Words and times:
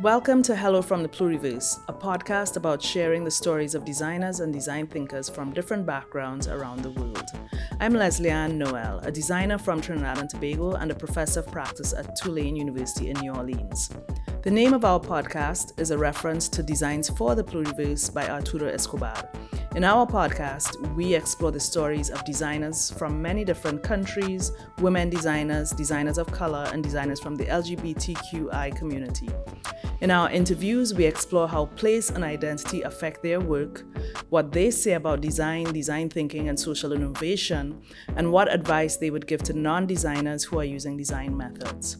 Welcome 0.00 0.42
to 0.42 0.56
Hello 0.56 0.82
from 0.82 1.02
the 1.02 1.08
Pluriverse, 1.08 1.80
a 1.88 1.92
podcast 1.92 2.56
about 2.56 2.82
sharing 2.82 3.24
the 3.24 3.30
stories 3.30 3.74
of 3.74 3.84
designers 3.84 4.40
and 4.40 4.52
design 4.52 4.86
thinkers 4.86 5.28
from 5.28 5.52
different 5.52 5.86
backgrounds 5.86 6.48
around 6.48 6.82
the 6.82 6.90
world. 6.90 7.30
I'm 7.80 7.94
Leslie 7.94 8.30
Ann 8.30 8.58
Noel, 8.58 8.98
a 9.04 9.10
designer 9.10 9.56
from 9.56 9.80
Trinidad 9.80 10.18
and 10.18 10.28
Tobago 10.28 10.72
and 10.72 10.90
a 10.90 10.94
professor 10.94 11.40
of 11.40 11.46
practice 11.46 11.94
at 11.94 12.14
Tulane 12.16 12.56
University 12.56 13.10
in 13.10 13.16
New 13.20 13.32
Orleans. 13.32 13.90
The 14.42 14.50
name 14.50 14.74
of 14.74 14.84
our 14.84 15.00
podcast 15.00 15.80
is 15.80 15.90
a 15.90 15.96
reference 15.96 16.48
to 16.50 16.62
Designs 16.62 17.08
for 17.08 17.34
the 17.34 17.44
Pluriverse 17.44 18.12
by 18.12 18.28
Arturo 18.28 18.68
Escobar. 18.68 19.30
In 19.74 19.82
our 19.82 20.06
podcast, 20.06 20.94
we 20.94 21.14
explore 21.14 21.50
the 21.50 21.58
stories 21.58 22.08
of 22.08 22.24
designers 22.24 22.92
from 22.92 23.20
many 23.20 23.44
different 23.44 23.82
countries, 23.82 24.52
women 24.78 25.10
designers, 25.10 25.72
designers 25.72 26.16
of 26.16 26.30
color, 26.30 26.68
and 26.72 26.80
designers 26.80 27.18
from 27.18 27.34
the 27.34 27.46
LGBTQI 27.46 28.76
community. 28.76 29.30
In 30.04 30.10
our 30.10 30.30
interviews, 30.30 30.92
we 30.92 31.06
explore 31.06 31.48
how 31.48 31.64
place 31.76 32.10
and 32.10 32.22
identity 32.22 32.82
affect 32.82 33.22
their 33.22 33.40
work, 33.40 33.84
what 34.28 34.52
they 34.52 34.70
say 34.70 34.92
about 34.92 35.22
design, 35.22 35.64
design 35.72 36.10
thinking, 36.10 36.50
and 36.50 36.60
social 36.60 36.92
innovation, 36.92 37.80
and 38.14 38.30
what 38.30 38.52
advice 38.52 38.98
they 38.98 39.08
would 39.08 39.26
give 39.26 39.42
to 39.44 39.54
non 39.54 39.86
designers 39.86 40.44
who 40.44 40.58
are 40.58 40.64
using 40.64 40.98
design 40.98 41.34
methods. 41.34 41.96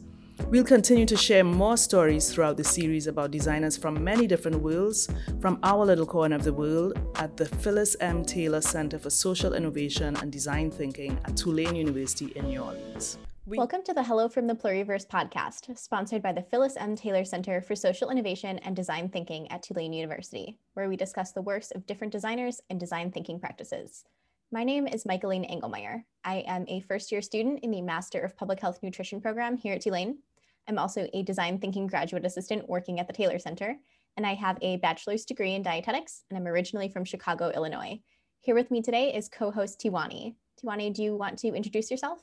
We'll 0.49 0.65
continue 0.65 1.07
to 1.07 1.17
share 1.17 1.45
more 1.45 1.79
stories 1.79 2.30
throughout 2.30 2.59
the 2.59 2.65
series 2.65 3.07
about 3.07 3.30
designers 3.30 3.79
from 3.79 4.05
many 4.05 4.27
different 4.27 4.61
worlds 4.61 5.09
from 5.41 5.59
our 5.63 5.87
little 5.87 6.05
corner 6.05 6.37
of 6.37 6.45
the 6.45 6.52
world 6.52 6.99
at 7.16 7.39
the 7.39 7.46
Phyllis 7.46 7.96
M. 8.01 8.23
Taylor 8.23 8.61
Center 8.61 8.99
for 8.99 9.09
Social 9.09 9.55
Innovation 9.55 10.15
and 10.16 10.30
Design 10.30 10.71
Thinking 10.71 11.18
at 11.24 11.39
Tulane 11.39 11.74
University 11.74 12.35
in 12.37 12.49
New 12.49 12.61
Orleans. 12.61 13.16
We- 13.46 13.59
Welcome 13.59 13.82
to 13.84 13.92
the 13.92 14.02
Hello 14.02 14.28
from 14.30 14.46
the 14.46 14.54
Pluriverse 14.54 15.06
podcast, 15.06 15.76
sponsored 15.78 16.23
by 16.23 16.32
the 16.32 16.42
Phyllis 16.42 16.76
M. 16.78 16.96
Taylor 16.96 17.26
Center 17.26 17.60
for 17.60 17.76
Social 17.76 18.09
Innovation 18.09 18.59
and 18.60 18.74
Design 18.74 19.10
Thinking 19.10 19.50
at 19.50 19.62
Tulane 19.62 19.92
University, 19.92 20.59
where 20.73 20.88
we 20.88 20.96
discuss 20.96 21.32
the 21.32 21.42
works 21.42 21.70
of 21.72 21.84
different 21.84 22.10
designers 22.12 22.62
and 22.70 22.80
design 22.80 23.10
thinking 23.12 23.38
practices. 23.38 24.04
My 24.50 24.65
name 24.65 24.87
is 24.87 25.04
Michaeline 25.04 25.45
Engelmeyer. 25.50 26.04
I 26.24 26.37
am 26.46 26.65
a 26.68 26.80
first 26.80 27.12
year 27.12 27.20
student 27.20 27.60
in 27.62 27.70
the 27.70 27.82
Master 27.82 28.20
of 28.20 28.34
Public 28.34 28.60
Health 28.60 28.78
Nutrition 28.82 29.20
program 29.20 29.59
here 29.59 29.74
at 29.74 29.82
Tulane. 29.82 30.20
I'm 30.66 30.78
also 30.78 31.06
a 31.12 31.22
design 31.22 31.59
thinking 31.59 31.87
graduate 31.87 32.24
assistant 32.24 32.66
working 32.66 32.98
at 32.98 33.06
the 33.09 33.12
Taylor 33.12 33.38
Center, 33.38 33.76
and 34.16 34.26
I 34.26 34.32
have 34.34 34.56
a 34.62 34.78
bachelor's 34.78 35.26
degree 35.26 35.54
in 35.54 35.62
dietetics, 35.62 36.24
and 36.30 36.38
I'm 36.38 36.46
originally 36.46 36.88
from 36.88 37.04
Chicago, 37.04 37.50
Illinois. 37.50 38.00
Here 38.40 38.54
with 38.54 38.70
me 38.70 38.80
today 38.80 39.12
is 39.15 39.28
co 39.28 39.50
host 39.50 39.80
Tiwani. 39.80 40.37
Tiwani, 40.62 40.95
do 40.95 41.02
you 41.02 41.15
want 41.15 41.38
to 41.40 41.48
introduce 41.48 41.90
yourself? 41.90 42.22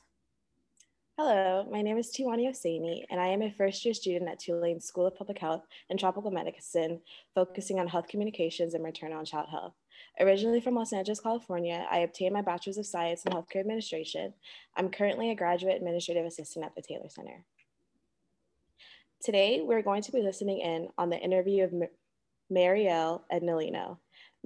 Hello, 1.18 1.68
my 1.70 1.82
name 1.82 1.98
is 1.98 2.10
Tiwani 2.10 2.48
Hosseini, 2.48 3.04
and 3.10 3.20
I 3.20 3.26
am 3.26 3.42
a 3.42 3.52
first 3.52 3.84
year 3.84 3.92
student 3.92 4.30
at 4.30 4.38
Tulane 4.38 4.80
School 4.80 5.06
of 5.06 5.14
Public 5.14 5.38
Health 5.38 5.62
and 5.90 5.98
Tropical 5.98 6.30
Medicine, 6.30 7.02
focusing 7.34 7.78
on 7.78 7.86
health 7.86 8.08
communications 8.08 8.72
and 8.72 8.82
maternal 8.82 9.18
and 9.18 9.28
child 9.28 9.50
health. 9.50 9.74
Originally 10.18 10.62
from 10.62 10.74
Los 10.74 10.94
Angeles, 10.94 11.20
California, 11.20 11.86
I 11.90 11.98
obtained 11.98 12.32
my 12.32 12.40
Bachelor's 12.40 12.78
of 12.78 12.86
Science 12.86 13.26
in 13.26 13.32
Healthcare 13.32 13.60
Administration. 13.60 14.32
I'm 14.74 14.88
currently 14.88 15.30
a 15.30 15.34
graduate 15.34 15.76
administrative 15.76 16.24
assistant 16.24 16.64
at 16.64 16.74
the 16.74 16.80
Taylor 16.80 17.10
Center. 17.10 17.44
Today, 19.22 19.60
we're 19.62 19.82
going 19.82 20.00
to 20.04 20.12
be 20.12 20.22
listening 20.22 20.60
in 20.60 20.88
on 20.96 21.10
the 21.10 21.18
interview 21.18 21.64
of 21.64 21.74
Marielle 22.50 23.20
Ednalino. 23.30 23.98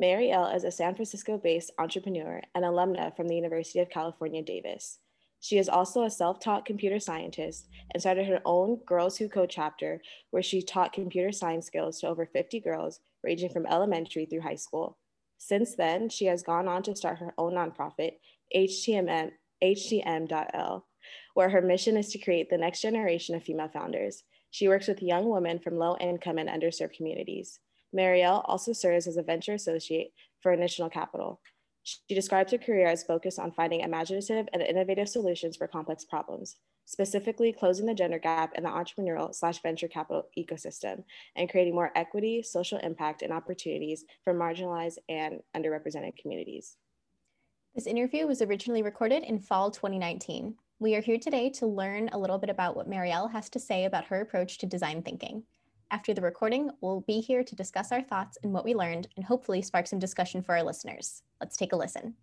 Marielle 0.02 0.52
is 0.52 0.64
a 0.64 0.72
San 0.72 0.96
Francisco 0.96 1.38
based 1.38 1.70
entrepreneur 1.78 2.42
and 2.56 2.64
alumna 2.64 3.14
from 3.14 3.28
the 3.28 3.36
University 3.36 3.78
of 3.78 3.88
California, 3.88 4.42
Davis. 4.42 4.98
She 5.40 5.58
is 5.58 5.68
also 5.68 6.02
a 6.02 6.10
self 6.10 6.40
taught 6.40 6.64
computer 6.64 6.98
scientist 6.98 7.68
and 7.92 8.00
started 8.00 8.26
her 8.26 8.40
own 8.44 8.76
Girls 8.86 9.16
Who 9.16 9.28
Code 9.28 9.50
chapter, 9.50 10.00
where 10.30 10.42
she 10.42 10.62
taught 10.62 10.92
computer 10.92 11.32
science 11.32 11.66
skills 11.66 12.00
to 12.00 12.08
over 12.08 12.26
50 12.26 12.60
girls, 12.60 13.00
ranging 13.22 13.50
from 13.50 13.66
elementary 13.66 14.26
through 14.26 14.40
high 14.40 14.56
school. 14.56 14.98
Since 15.38 15.76
then, 15.76 16.08
she 16.08 16.26
has 16.26 16.42
gone 16.42 16.66
on 16.66 16.82
to 16.84 16.96
start 16.96 17.18
her 17.18 17.34
own 17.38 17.54
nonprofit, 17.54 18.12
HTMM, 18.54 19.32
HTM.L, 19.62 20.86
where 21.34 21.48
her 21.50 21.62
mission 21.62 21.96
is 21.96 22.08
to 22.08 22.18
create 22.18 22.50
the 22.50 22.58
next 22.58 22.80
generation 22.80 23.34
of 23.34 23.42
female 23.42 23.68
founders. 23.68 24.22
She 24.50 24.68
works 24.68 24.88
with 24.88 25.02
young 25.02 25.28
women 25.28 25.58
from 25.58 25.76
low 25.76 25.96
income 26.00 26.38
and 26.38 26.48
underserved 26.48 26.96
communities. 26.96 27.60
Marielle 27.94 28.42
also 28.46 28.72
serves 28.72 29.06
as 29.06 29.16
a 29.16 29.22
venture 29.22 29.54
associate 29.54 30.12
for 30.40 30.52
Initial 30.52 30.88
Capital. 30.88 31.40
She 31.86 32.16
describes 32.16 32.50
her 32.50 32.58
career 32.58 32.88
as 32.88 33.04
focused 33.04 33.38
on 33.38 33.52
finding 33.52 33.80
imaginative 33.80 34.48
and 34.52 34.60
innovative 34.60 35.08
solutions 35.08 35.56
for 35.56 35.68
complex 35.68 36.04
problems, 36.04 36.56
specifically 36.84 37.52
closing 37.52 37.86
the 37.86 37.94
gender 37.94 38.18
gap 38.18 38.54
in 38.56 38.64
the 38.64 38.68
entrepreneurial 38.68 39.32
slash 39.32 39.62
venture 39.62 39.86
capital 39.86 40.26
ecosystem 40.36 41.04
and 41.36 41.48
creating 41.48 41.76
more 41.76 41.92
equity, 41.94 42.42
social 42.42 42.78
impact, 42.78 43.22
and 43.22 43.32
opportunities 43.32 44.04
for 44.24 44.34
marginalized 44.34 44.98
and 45.08 45.38
underrepresented 45.56 46.16
communities. 46.20 46.76
This 47.76 47.86
interview 47.86 48.26
was 48.26 48.42
originally 48.42 48.82
recorded 48.82 49.22
in 49.22 49.38
fall 49.38 49.70
2019. 49.70 50.56
We 50.80 50.96
are 50.96 51.00
here 51.00 51.18
today 51.18 51.50
to 51.50 51.68
learn 51.68 52.08
a 52.08 52.18
little 52.18 52.38
bit 52.38 52.50
about 52.50 52.74
what 52.74 52.90
Marielle 52.90 53.30
has 53.30 53.48
to 53.50 53.60
say 53.60 53.84
about 53.84 54.06
her 54.06 54.22
approach 54.22 54.58
to 54.58 54.66
design 54.66 55.02
thinking. 55.02 55.44
After 55.92 56.12
the 56.12 56.20
recording, 56.20 56.68
we'll 56.80 57.02
be 57.02 57.20
here 57.20 57.44
to 57.44 57.54
discuss 57.54 57.92
our 57.92 58.02
thoughts 58.02 58.38
and 58.42 58.52
what 58.52 58.64
we 58.64 58.74
learned 58.74 59.06
and 59.14 59.24
hopefully 59.24 59.62
spark 59.62 59.86
some 59.86 60.00
discussion 60.00 60.42
for 60.42 60.56
our 60.56 60.64
listeners. 60.64 61.22
Let's 61.40 61.56
take 61.56 61.72
a 61.72 61.76
listen. 61.76 62.14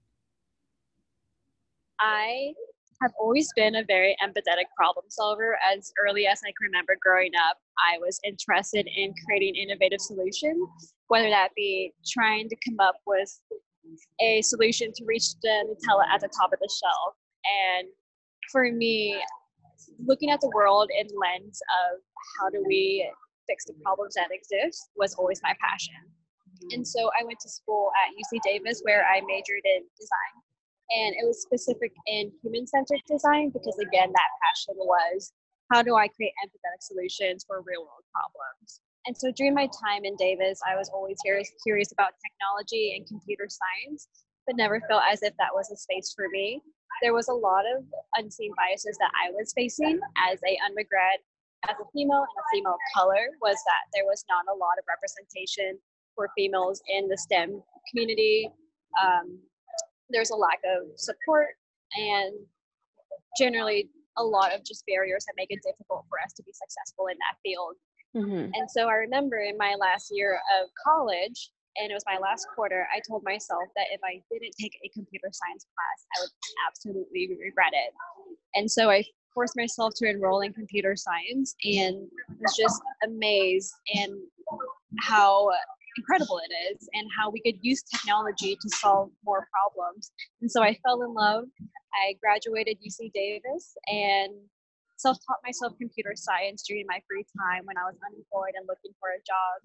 I 1.99 2.53
have 3.01 3.11
always 3.19 3.49
been 3.55 3.75
a 3.75 3.83
very 3.85 4.15
empathetic 4.23 4.65
problem 4.75 5.05
solver. 5.09 5.57
As 5.71 5.91
early 6.03 6.25
as 6.27 6.41
I 6.43 6.47
can 6.47 6.71
remember 6.71 6.95
growing 7.01 7.31
up, 7.49 7.57
I 7.77 7.97
was 7.99 8.19
interested 8.23 8.87
in 8.87 9.13
creating 9.25 9.55
innovative 9.55 10.01
solutions, 10.01 10.93
whether 11.07 11.29
that 11.29 11.49
be 11.55 11.93
trying 12.07 12.49
to 12.49 12.55
come 12.65 12.79
up 12.79 12.95
with 13.05 13.39
a 14.21 14.41
solution 14.41 14.91
to 14.95 15.05
reach 15.05 15.35
the 15.41 15.65
Nutella 15.67 16.05
at 16.13 16.21
the 16.21 16.29
top 16.39 16.53
of 16.53 16.59
the 16.59 16.69
shelf 16.81 17.15
and 17.45 17.87
for 18.51 18.71
me, 18.71 19.19
looking 20.05 20.29
at 20.29 20.41
the 20.41 20.51
world 20.53 20.89
in 20.97 21.07
lens 21.07 21.61
of 21.91 21.99
how 22.39 22.49
do 22.49 22.63
we 22.67 23.09
fix 23.47 23.65
the 23.65 23.73
problems 23.83 24.15
that 24.15 24.29
exist 24.31 24.89
was 24.95 25.13
always 25.15 25.41
my 25.43 25.53
passion. 25.59 25.95
Mm-hmm. 26.63 26.79
And 26.79 26.87
so 26.87 27.09
I 27.19 27.23
went 27.23 27.39
to 27.41 27.49
school 27.49 27.91
at 27.99 28.15
UC 28.15 28.39
Davis 28.43 28.81
where 28.83 29.05
I 29.05 29.21
majored 29.21 29.65
in 29.65 29.83
design. 29.99 30.35
And 30.91 31.15
it 31.15 31.25
was 31.25 31.41
specific 31.41 31.91
in 32.07 32.31
human 32.43 32.67
centered 32.67 33.01
design 33.07 33.49
because, 33.49 33.77
again, 33.79 34.11
that 34.11 34.31
passion 34.43 34.75
was 34.77 35.31
how 35.71 35.81
do 35.81 35.95
I 35.95 36.07
create 36.07 36.33
empathetic 36.43 36.81
solutions 36.81 37.45
for 37.47 37.63
real 37.65 37.81
world 37.81 38.05
problems? 38.11 38.81
And 39.07 39.15
so 39.17 39.31
during 39.31 39.53
my 39.53 39.67
time 39.67 40.05
in 40.05 40.15
Davis, 40.17 40.59
I 40.67 40.75
was 40.75 40.89
always 40.93 41.17
curious 41.23 41.91
about 41.91 42.11
technology 42.21 42.95
and 42.95 43.07
computer 43.07 43.47
science, 43.49 44.07
but 44.45 44.55
never 44.55 44.79
felt 44.87 45.03
as 45.09 45.23
if 45.23 45.33
that 45.39 45.49
was 45.53 45.71
a 45.71 45.77
space 45.77 46.13
for 46.15 46.27
me 46.29 46.61
there 47.01 47.13
was 47.13 47.27
a 47.27 47.33
lot 47.33 47.65
of 47.65 47.83
unseen 48.15 48.51
biases 48.55 48.97
that 48.99 49.11
I 49.11 49.31
was 49.31 49.51
facing 49.55 49.99
as 50.31 50.39
a 50.47 50.59
undergrad, 50.63 51.19
as 51.67 51.75
a 51.75 51.87
female 51.91 52.23
and 52.23 52.37
a 52.37 52.45
female 52.51 52.79
of 52.79 52.85
color, 52.95 53.33
was 53.41 53.57
that 53.65 53.83
there 53.93 54.05
was 54.05 54.23
not 54.29 54.45
a 54.47 54.55
lot 54.55 54.77
of 54.77 54.85
representation 54.85 55.79
for 56.15 56.29
females 56.37 56.81
in 56.89 57.07
the 57.07 57.17
STEM 57.17 57.61
community. 57.89 58.49
Um, 59.01 59.39
there's 60.09 60.31
a 60.31 60.35
lack 60.35 60.59
of 60.65 60.87
support 60.97 61.49
and 61.95 62.33
generally 63.37 63.89
a 64.17 64.23
lot 64.23 64.53
of 64.53 64.63
just 64.63 64.85
barriers 64.85 65.25
that 65.25 65.33
make 65.35 65.49
it 65.49 65.59
difficult 65.65 66.05
for 66.09 66.19
us 66.23 66.33
to 66.33 66.43
be 66.43 66.51
successful 66.53 67.07
in 67.07 67.17
that 67.17 67.37
field. 67.43 67.75
Mm-hmm. 68.15 68.51
And 68.53 68.69
so 68.69 68.87
I 68.87 68.93
remember 68.93 69.39
in 69.39 69.57
my 69.57 69.75
last 69.79 70.09
year 70.11 70.39
of 70.61 70.69
college, 70.85 71.49
and 71.77 71.89
it 71.89 71.93
was 71.95 72.03
my 72.05 72.19
last 72.19 72.45
quarter, 72.53 72.87
I 72.95 73.01
told 73.07 73.23
myself 73.23 73.63
that 73.75 73.87
if 73.91 73.99
I 74.03 74.21
didn't 74.31 74.53
take 74.59 74.77
a 74.85 74.89
computer 74.89 75.29
science 75.31 75.65
class, 75.73 76.05
I 76.15 76.21
would 76.21 76.29
absolutely 76.67 77.35
regret 77.43 77.73
it. 77.73 77.93
And 78.53 78.69
so 78.69 78.91
I 78.91 79.03
forced 79.33 79.57
myself 79.57 79.93
to 79.95 80.07
enroll 80.07 80.41
in 80.41 80.53
computer 80.53 80.95
science 80.95 81.55
and 81.63 82.07
was 82.39 82.55
just 82.55 82.79
amazed 83.03 83.73
and 83.95 84.13
how 84.99 85.49
incredible 85.97 86.39
it 86.39 86.53
is 86.73 86.87
and 86.93 87.07
how 87.17 87.29
we 87.29 87.41
could 87.41 87.59
use 87.61 87.83
technology 87.83 88.55
to 88.55 88.69
solve 88.69 89.11
more 89.23 89.47
problems. 89.51 90.11
And 90.41 90.49
so 90.49 90.63
I 90.63 90.77
fell 90.85 91.01
in 91.01 91.13
love. 91.13 91.45
I 91.93 92.15
graduated 92.21 92.77
UC 92.81 93.11
Davis 93.13 93.75
and 93.87 94.33
self 94.97 95.17
taught 95.27 95.39
myself 95.43 95.73
computer 95.79 96.13
science 96.15 96.63
during 96.67 96.85
my 96.87 97.01
free 97.09 97.25
time 97.37 97.65
when 97.65 97.77
I 97.77 97.85
was 97.85 97.95
unemployed 98.05 98.55
and 98.55 98.65
looking 98.67 98.95
for 98.99 99.09
a 99.11 99.21
job. 99.27 99.57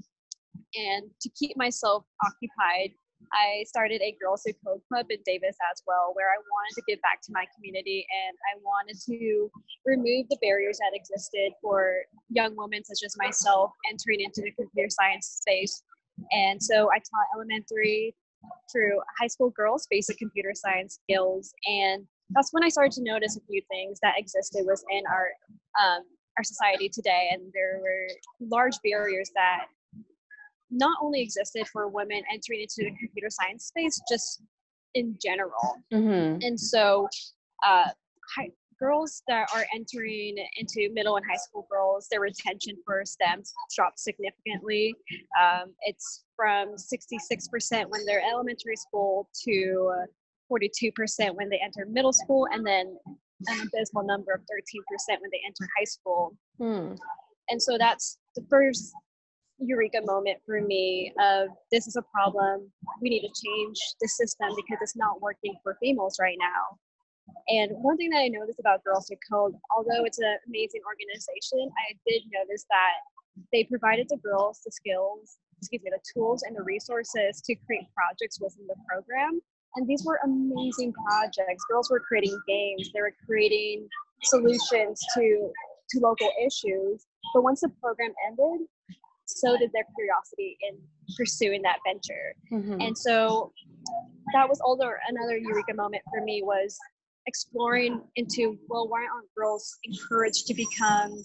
And 0.75 1.11
to 1.23 1.29
keep 1.39 1.57
myself 1.57 2.05
occupied, 2.25 2.93
I 3.33 3.65
started 3.67 4.01
a 4.01 4.17
Girls 4.21 4.43
Who 4.47 4.53
Code 4.65 4.81
Club 4.89 5.07
in 5.11 5.19
Davis 5.27 5.57
as 5.73 5.83
well, 5.87 6.13
where 6.15 6.31
I 6.31 6.39
wanted 6.39 6.75
to 6.77 6.83
give 6.87 7.01
back 7.03 7.21
to 7.23 7.33
my 7.33 7.45
community 7.55 8.07
and 8.09 8.37
I 8.53 8.61
wanted 8.63 8.97
to 9.11 9.51
remove 9.85 10.29
the 10.29 10.39
barriers 10.41 10.79
that 10.79 10.95
existed 10.95 11.53
for 11.61 12.05
young 12.31 12.55
women 12.57 12.85
such 12.85 13.05
as 13.05 13.17
myself 13.19 13.73
entering 13.91 14.21
into 14.21 14.43
the 14.43 14.53
computer 14.53 14.89
science 14.91 15.43
space. 15.43 15.83
And 16.33 16.63
so 16.63 16.89
I 16.91 16.99
taught 16.99 17.27
elementary 17.35 18.15
through 18.73 19.01
high 19.21 19.27
school 19.27 19.51
girls 19.51 19.87
basic 19.91 20.19
computer 20.19 20.53
science 20.55 20.99
skills. 21.03 21.53
And 21.67 22.07
that's 22.31 22.53
when 22.53 22.63
I 22.65 22.69
started 22.69 22.93
to 22.93 23.03
notice 23.03 23.37
a 23.37 23.41
few 23.47 23.63
things 23.71 23.99
that 24.03 24.15
existed 24.17 24.65
within 24.67 25.03
our 25.11 25.29
um, 25.83 26.03
our 26.37 26.45
society 26.45 26.89
today, 26.89 27.29
and 27.33 27.43
there 27.53 27.81
were 27.83 28.07
large 28.41 28.75
barriers 28.85 29.31
that 29.35 29.67
not 30.71 30.97
only 31.03 31.21
existed 31.21 31.67
for 31.73 31.89
women 31.89 32.23
entering 32.33 32.61
into 32.61 32.89
the 32.89 32.97
computer 33.01 33.29
science 33.29 33.65
space, 33.65 34.01
just 34.09 34.43
in 34.95 35.17
general. 35.21 35.77
Mm-hmm. 35.93 36.39
And 36.43 36.59
so, 36.59 37.09
uh, 37.67 37.89
high, 38.37 38.51
girls 38.79 39.23
that 39.29 39.49
are 39.55 39.67
entering 39.75 40.37
into 40.57 40.89
middle 40.93 41.17
and 41.17 41.25
high 41.29 41.37
school 41.37 41.67
girls, 41.71 42.07
their 42.11 42.21
retention 42.21 42.77
for 42.85 43.03
STEM 43.05 43.43
dropped 43.75 43.99
significantly. 43.99 44.95
Um, 45.41 45.75
it's 45.83 46.25
from 46.37 46.75
66% 46.77 47.87
when 47.89 48.05
they're 48.07 48.23
elementary 48.31 48.77
school 48.77 49.29
to 49.45 50.07
42% 50.51 51.35
when 51.35 51.49
they 51.49 51.61
enter 51.63 51.87
middle 51.91 52.13
school, 52.13 52.47
and 52.53 52.67
then 52.67 52.97
an 53.47 53.69
abysmal 53.69 54.05
number 54.05 54.33
of 54.33 54.41
13% 54.41 54.45
when 55.21 55.31
they 55.31 55.41
enter 55.47 55.69
high 55.79 55.85
school. 55.85 56.37
Hmm. 56.59 56.95
And 57.51 57.63
so 57.63 57.79
that's 57.79 58.19
the 58.35 58.45
first 58.51 58.93
eureka 59.59 60.01
moment 60.05 60.39
for 60.47 60.61
me 60.61 61.13
of 61.21 61.49
this 61.73 61.87
is 61.87 61.97
a 61.97 62.03
problem. 62.03 62.71
We 63.01 63.11
need 63.11 63.21
to 63.21 63.29
change 63.45 63.79
the 64.01 64.09
system 64.09 64.49
because 64.57 64.79
it's 64.81 64.97
not 64.97 65.21
working 65.21 65.55
for 65.63 65.77
females 65.81 66.19
right 66.21 66.37
now. 66.39 66.79
And 67.49 67.73
one 67.83 67.97
thing 67.97 68.11
that 68.11 68.19
I 68.19 68.29
noticed 68.29 68.61
about 68.61 68.85
Girls 68.85 69.09
Who 69.09 69.17
Code, 69.31 69.55
although 69.75 70.05
it's 70.05 70.19
an 70.19 70.37
amazing 70.47 70.83
organization, 70.87 71.71
I 71.89 71.97
did 72.07 72.23
notice 72.33 72.65
that 72.69 72.95
they 73.53 73.65
provided 73.65 74.09
the 74.09 74.19
girls 74.19 74.61
the 74.65 74.73
skills, 74.73 75.39
excuse 75.59 75.83
me, 75.83 75.91
the 75.91 76.03
tools 76.15 76.43
and 76.43 76.57
the 76.57 76.63
resources 76.63 77.41
to 77.43 77.55
create 77.67 77.87
projects 77.95 78.41
within 78.41 78.67
the 78.67 78.77
program. 78.89 79.41
And 79.77 79.87
these 79.87 80.05
were 80.05 80.19
amazing 80.25 80.93
projects. 80.93 81.65
Girls 81.71 81.91
were 81.91 82.01
creating 82.01 82.39
games, 82.49 82.91
they 82.93 83.01
were 83.01 83.15
creating 83.27 83.89
solutions 84.25 85.01
to 85.15 85.51
to 85.91 86.01
local 86.01 86.31
issues. 86.45 87.07
But 87.33 87.43
once 87.43 87.61
the 87.61 87.69
program 87.81 88.13
ended, 88.27 88.67
so 89.27 89.57
did 89.57 89.71
their 89.73 89.85
curiosity 89.97 90.57
in 90.69 90.79
pursuing 91.17 91.63
that 91.63 91.79
venture. 91.87 92.35
Mm-hmm. 92.53 92.81
And 92.81 92.97
so 92.97 93.53
that 94.35 94.49
was 94.49 94.61
also 94.61 94.91
another 95.09 95.37
eureka 95.37 95.75
moment 95.75 96.03
for 96.11 96.23
me 96.25 96.43
was 96.43 96.77
exploring 97.29 98.01
into 98.17 98.59
well 98.69 98.89
why 98.89 99.05
aren't 99.05 99.29
girls 99.37 99.77
encouraged 99.85 100.47
to 100.47 100.55
become 100.55 101.25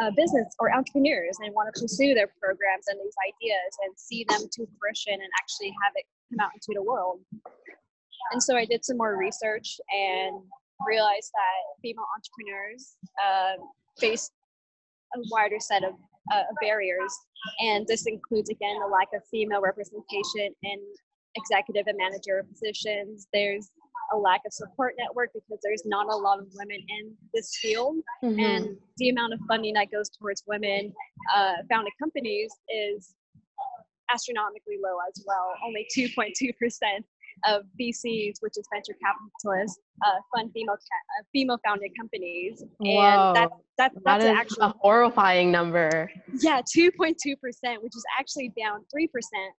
uh, 0.00 0.10
business 0.16 0.54
or 0.60 0.72
entrepreneurs? 0.72 1.36
And 1.42 1.52
want 1.52 1.68
to 1.74 1.80
pursue 1.80 2.14
their 2.14 2.30
programs 2.40 2.86
and 2.88 2.98
these 3.02 3.18
ideas 3.26 3.70
and 3.84 3.92
see 3.98 4.24
them 4.28 4.40
to 4.40 4.66
fruition 4.78 5.14
and 5.14 5.30
actually 5.42 5.74
have 5.82 5.92
it 5.96 6.06
come 6.30 6.46
out 6.46 6.52
into 6.54 6.72
the 6.78 6.82
world. 6.82 7.20
And 8.32 8.42
so 8.42 8.56
i 8.56 8.64
did 8.64 8.84
some 8.84 8.96
more 8.96 9.16
research 9.18 9.78
and 9.90 10.40
realized 10.86 11.30
that 11.34 11.60
female 11.82 12.06
entrepreneurs 12.16 12.96
uh, 13.22 13.56
face 13.98 14.30
a 15.14 15.18
wider 15.30 15.58
set 15.58 15.84
of, 15.84 15.94
uh, 16.32 16.42
barriers. 16.60 17.12
And 17.60 17.86
this 17.86 18.06
includes 18.06 18.50
again 18.50 18.76
the 18.80 18.88
lack 18.88 19.08
of 19.14 19.22
female 19.30 19.60
representation 19.60 20.50
in 20.62 20.78
executive 21.36 21.86
and 21.86 21.96
managerial 21.96 22.46
positions. 22.46 23.28
There's 23.32 23.70
a 24.12 24.16
lack 24.16 24.40
of 24.46 24.52
support 24.52 24.94
network 24.98 25.30
because 25.34 25.58
there's 25.62 25.82
not 25.84 26.06
a 26.06 26.16
lot 26.16 26.38
of 26.38 26.46
women 26.54 26.78
in 26.88 27.14
this 27.34 27.56
field 27.56 27.96
Mhm. 28.22 28.40
and 28.40 28.76
the 28.98 29.08
amount 29.10 29.32
of 29.32 29.40
funding 29.48 29.74
that 29.74 29.90
goes 29.90 30.08
towards 30.08 30.42
women 30.46 30.92
uh, 31.34 31.56
founded 31.68 31.92
companies 31.98 32.52
is 32.68 33.14
astronomically 34.12 34.76
low 34.82 34.96
as 35.08 35.24
well 35.26 35.52
only 35.64 35.86
2.2% 35.92 37.04
of 37.44 37.62
VCs, 37.80 38.36
which 38.40 38.54
is 38.56 38.66
venture 38.72 38.94
capitalists, 39.02 39.78
uh, 40.04 40.10
fund 40.34 40.50
female 40.52 40.74
ca- 40.76 41.20
uh, 41.20 41.22
female 41.32 41.58
founded 41.64 41.90
companies, 41.98 42.62
and 42.80 43.36
that 43.36 43.48
that 43.78 43.92
That 43.94 44.04
that's 44.04 44.24
an 44.24 44.36
a 44.36 44.38
actual 44.38 44.74
horrifying 44.80 45.50
number. 45.52 46.10
yeah, 46.40 46.60
2.2%, 46.62 47.82
which 47.82 47.94
is 47.94 48.04
actually 48.18 48.52
down 48.58 48.84
3% 48.94 49.08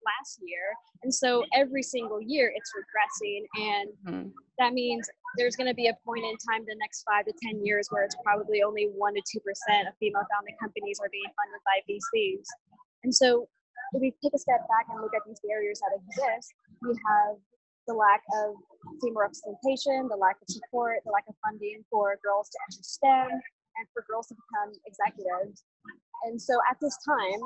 last 0.04 0.40
year. 0.42 0.72
And 1.02 1.12
so 1.12 1.44
every 1.52 1.82
single 1.82 2.20
year 2.20 2.52
it's 2.54 2.72
regressing. 2.72 3.44
And 3.60 3.90
Mhm. 4.06 4.32
that 4.58 4.72
means 4.72 5.08
there's 5.36 5.54
going 5.54 5.68
to 5.68 5.74
be 5.74 5.88
a 5.88 5.94
point 6.04 6.24
in 6.24 6.34
time 6.48 6.64
the 6.66 6.74
next 6.76 7.02
five 7.04 7.26
to 7.26 7.32
10 7.42 7.62
years 7.64 7.88
where 7.90 8.04
it's 8.04 8.16
probably 8.24 8.62
only 8.62 8.86
1% 8.96 9.14
to 9.14 9.20
2% 9.22 9.86
of 9.86 9.94
female 9.98 10.24
founded 10.32 10.54
companies 10.58 10.98
are 11.00 11.10
being 11.10 11.30
funded 11.36 11.60
by 11.64 11.82
VCs. 11.86 12.46
And 13.04 13.14
so 13.14 13.48
if 13.92 14.00
we 14.00 14.12
take 14.22 14.32
a 14.34 14.38
step 14.38 14.66
back 14.66 14.86
and 14.90 15.00
look 15.02 15.14
at 15.14 15.22
these 15.26 15.40
barriers 15.46 15.80
that 15.80 15.92
exist, 15.94 16.54
we 16.82 16.88
have 17.06 17.36
the 17.86 17.94
lack 17.94 18.22
of 18.42 18.54
female 19.02 19.26
representation, 19.26 20.08
the 20.10 20.18
lack 20.18 20.36
of 20.42 20.48
support, 20.48 21.00
the 21.06 21.12
lack 21.12 21.24
of 21.28 21.34
funding 21.42 21.84
for 21.90 22.18
girls 22.22 22.50
to 22.50 22.58
enter 22.66 22.82
STEM, 22.82 23.30
and 23.30 23.84
for 23.92 24.04
girls 24.08 24.26
to 24.28 24.34
become 24.34 24.74
executives. 24.86 25.64
And 26.24 26.40
so 26.40 26.58
at 26.70 26.76
this 26.80 26.96
time, 27.06 27.40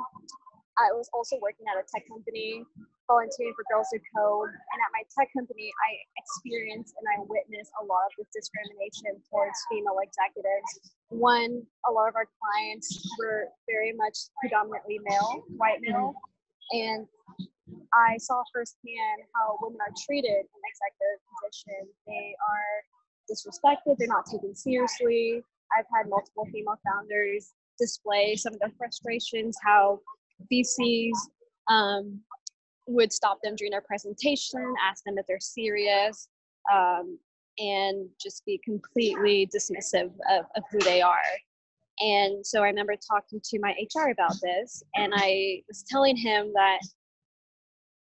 I 0.78 0.94
was 0.96 1.10
also 1.12 1.36
working 1.42 1.66
at 1.68 1.76
a 1.76 1.84
tech 1.84 2.08
company, 2.08 2.64
volunteering 3.10 3.52
for 3.58 3.66
Girls 3.68 3.90
Who 3.92 3.98
Code. 4.14 4.48
And 4.48 4.78
at 4.80 4.90
my 4.94 5.02
tech 5.12 5.28
company, 5.34 5.68
I 5.68 5.90
experienced 6.16 6.94
and 6.96 7.04
I 7.10 7.20
witnessed 7.26 7.74
a 7.82 7.84
lot 7.84 8.08
of 8.08 8.12
this 8.16 8.30
discrimination 8.32 9.18
towards 9.28 9.58
female 9.68 9.98
executives. 10.00 10.94
One, 11.10 11.66
a 11.84 11.90
lot 11.90 12.08
of 12.08 12.14
our 12.14 12.30
clients 12.38 12.88
were 13.18 13.50
very 13.68 13.92
much 13.92 14.30
predominantly 14.40 15.02
male, 15.02 15.44
white 15.58 15.82
male. 15.82 16.14
And 16.72 17.04
I 17.94 18.16
saw 18.18 18.42
firsthand 18.52 19.26
how 19.34 19.58
women 19.60 19.78
are 19.80 19.94
treated 20.06 20.46
in 20.46 20.60
executive 20.64 21.20
positions. 21.26 21.94
They 22.06 22.34
are 22.38 22.72
disrespected, 23.30 23.96
they're 23.98 24.08
not 24.08 24.26
taken 24.26 24.54
seriously. 24.54 25.42
I've 25.76 25.86
had 25.94 26.08
multiple 26.08 26.46
female 26.52 26.78
founders 26.84 27.52
display 27.78 28.36
some 28.36 28.52
of 28.54 28.60
their 28.60 28.72
frustrations, 28.76 29.56
how 29.64 30.00
VCs 30.52 31.16
um, 31.68 32.20
would 32.86 33.12
stop 33.12 33.38
them 33.42 33.54
during 33.56 33.70
their 33.70 33.82
presentation, 33.82 34.74
ask 34.84 35.04
them 35.04 35.16
if 35.18 35.26
they're 35.26 35.40
serious, 35.40 36.28
um, 36.72 37.18
and 37.58 38.08
just 38.20 38.44
be 38.44 38.60
completely 38.64 39.48
dismissive 39.54 40.12
of, 40.30 40.44
of 40.56 40.62
who 40.70 40.78
they 40.80 41.00
are. 41.00 41.18
And 42.00 42.44
so 42.44 42.62
I 42.62 42.66
remember 42.66 42.94
talking 42.96 43.40
to 43.44 43.58
my 43.60 43.72
HR 43.72 44.10
about 44.10 44.34
this, 44.42 44.82
and 44.94 45.12
I 45.14 45.62
was 45.68 45.84
telling 45.88 46.16
him 46.16 46.50
that 46.54 46.80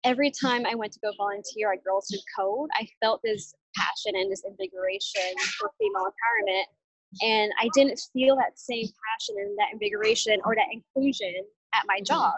every 0.08 0.32
time 0.32 0.66
I 0.66 0.74
went 0.74 0.94
to 0.94 1.00
go 1.02 1.12
volunteer 1.18 1.74
at 1.74 1.84
Girls 1.84 2.08
Who 2.10 2.18
Code, 2.36 2.70
I 2.74 2.88
felt 3.02 3.20
this 3.24 3.54
passion 3.76 4.14
and 4.16 4.32
this 4.32 4.44
invigoration 4.48 5.36
for 5.60 5.70
female 5.78 6.08
empowerment. 6.08 6.64
And 7.22 7.52
I 7.60 7.70
didn't 7.74 8.00
feel 8.14 8.38
that 8.38 8.58
same 8.58 8.86
passion 8.86 9.36
and 9.38 9.58
that 9.60 9.74
invigoration 9.74 10.40
or 10.46 10.56
that 10.56 10.68
inclusion 10.72 11.36
at 11.76 11.84
my 11.88 11.98
mm-hmm. 11.98 12.06
job. 12.06 12.36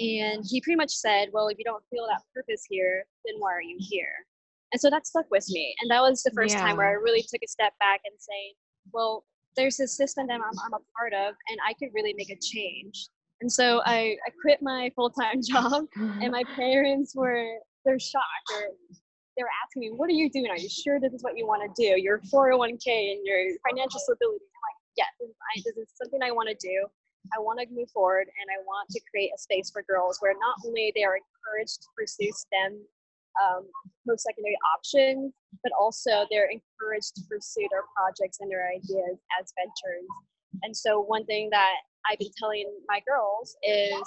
And 0.00 0.42
he 0.48 0.62
pretty 0.62 0.76
much 0.76 0.92
said, 0.92 1.28
Well, 1.32 1.48
if 1.48 1.58
you 1.58 1.64
don't 1.64 1.84
feel 1.90 2.06
that 2.08 2.22
purpose 2.34 2.64
here, 2.68 3.04
then 3.26 3.34
why 3.38 3.52
are 3.52 3.62
you 3.62 3.76
here? 3.78 4.26
And 4.72 4.80
so 4.80 4.88
that 4.88 5.06
stuck 5.06 5.26
with 5.30 5.46
me. 5.50 5.74
And 5.80 5.90
that 5.90 6.00
was 6.00 6.22
the 6.22 6.30
first 6.30 6.56
time 6.56 6.78
where 6.78 6.88
I 6.88 6.92
really 6.92 7.20
took 7.20 7.42
a 7.44 7.48
step 7.48 7.74
back 7.78 8.00
and 8.06 8.14
saying, 8.18 8.54
Well, 8.94 9.24
there's 9.56 9.76
this 9.76 9.94
system 9.94 10.26
that 10.28 10.40
I'm, 10.40 10.58
I'm 10.64 10.72
a 10.72 10.80
part 10.96 11.12
of, 11.12 11.34
and 11.50 11.58
I 11.68 11.74
could 11.74 11.90
really 11.92 12.14
make 12.14 12.30
a 12.30 12.38
change. 12.40 13.08
And 13.42 13.50
so 13.50 13.82
I, 13.84 14.16
I 14.24 14.30
quit 14.40 14.62
my 14.62 14.90
full 14.94 15.10
time 15.10 15.42
job, 15.52 15.84
and 15.96 16.30
my 16.30 16.44
parents 16.54 17.14
were 17.14 17.58
they're 17.84 17.98
shocked. 17.98 18.46
They're, 18.48 18.70
they 19.36 19.42
were 19.42 19.56
asking 19.66 19.80
me, 19.80 19.90
"What 19.90 20.08
are 20.08 20.14
you 20.14 20.30
doing? 20.30 20.46
Are 20.46 20.56
you 20.56 20.70
sure 20.70 21.00
this 21.00 21.12
is 21.12 21.22
what 21.22 21.36
you 21.36 21.44
want 21.44 21.66
to 21.66 21.70
do? 21.74 22.00
Your 22.00 22.20
401k 22.32 22.86
and 22.86 23.20
your 23.26 23.42
financial 23.68 23.98
stability?" 23.98 24.46
I'm 24.46 24.62
like, 24.62 24.78
"Yes, 24.96 25.10
this 25.18 25.28
is, 25.28 25.36
I, 25.42 25.52
this 25.66 25.76
is 25.76 25.88
something 25.98 26.22
I 26.22 26.30
want 26.30 26.48
to 26.54 26.58
do. 26.62 26.86
I 27.34 27.42
want 27.42 27.58
to 27.58 27.66
move 27.74 27.90
forward, 27.90 28.30
and 28.30 28.46
I 28.46 28.62
want 28.62 28.88
to 28.90 29.00
create 29.10 29.32
a 29.34 29.38
space 29.38 29.70
for 29.70 29.82
girls 29.82 30.18
where 30.20 30.34
not 30.38 30.62
only 30.64 30.92
they 30.94 31.02
are 31.02 31.18
encouraged 31.18 31.82
to 31.82 31.88
pursue 31.98 32.30
STEM 32.30 32.78
um, 33.42 33.66
post-secondary 34.06 34.58
options, 34.76 35.34
but 35.64 35.72
also 35.74 36.26
they're 36.30 36.50
encouraged 36.50 37.16
to 37.16 37.22
pursue 37.26 37.66
their 37.74 37.82
projects 37.96 38.38
and 38.38 38.50
their 38.50 38.70
ideas 38.70 39.18
as 39.40 39.50
ventures. 39.58 40.06
And 40.62 40.76
so 40.76 41.00
one 41.00 41.24
thing 41.24 41.48
that 41.50 41.82
I've 42.10 42.18
been 42.18 42.32
telling 42.38 42.66
my 42.88 43.00
girls 43.06 43.56
is 43.62 44.02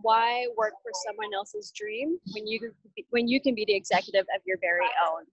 why 0.00 0.46
work 0.56 0.74
for 0.82 0.92
someone 1.06 1.34
else's 1.34 1.72
dream 1.74 2.18
when 2.32 2.46
you 2.46 2.60
can 2.60 2.72
be, 2.94 3.06
when 3.10 3.28
you 3.28 3.40
can 3.40 3.54
be 3.54 3.64
the 3.64 3.74
executive 3.74 4.26
of 4.34 4.42
your 4.46 4.58
very 4.60 4.86
own. 5.10 5.24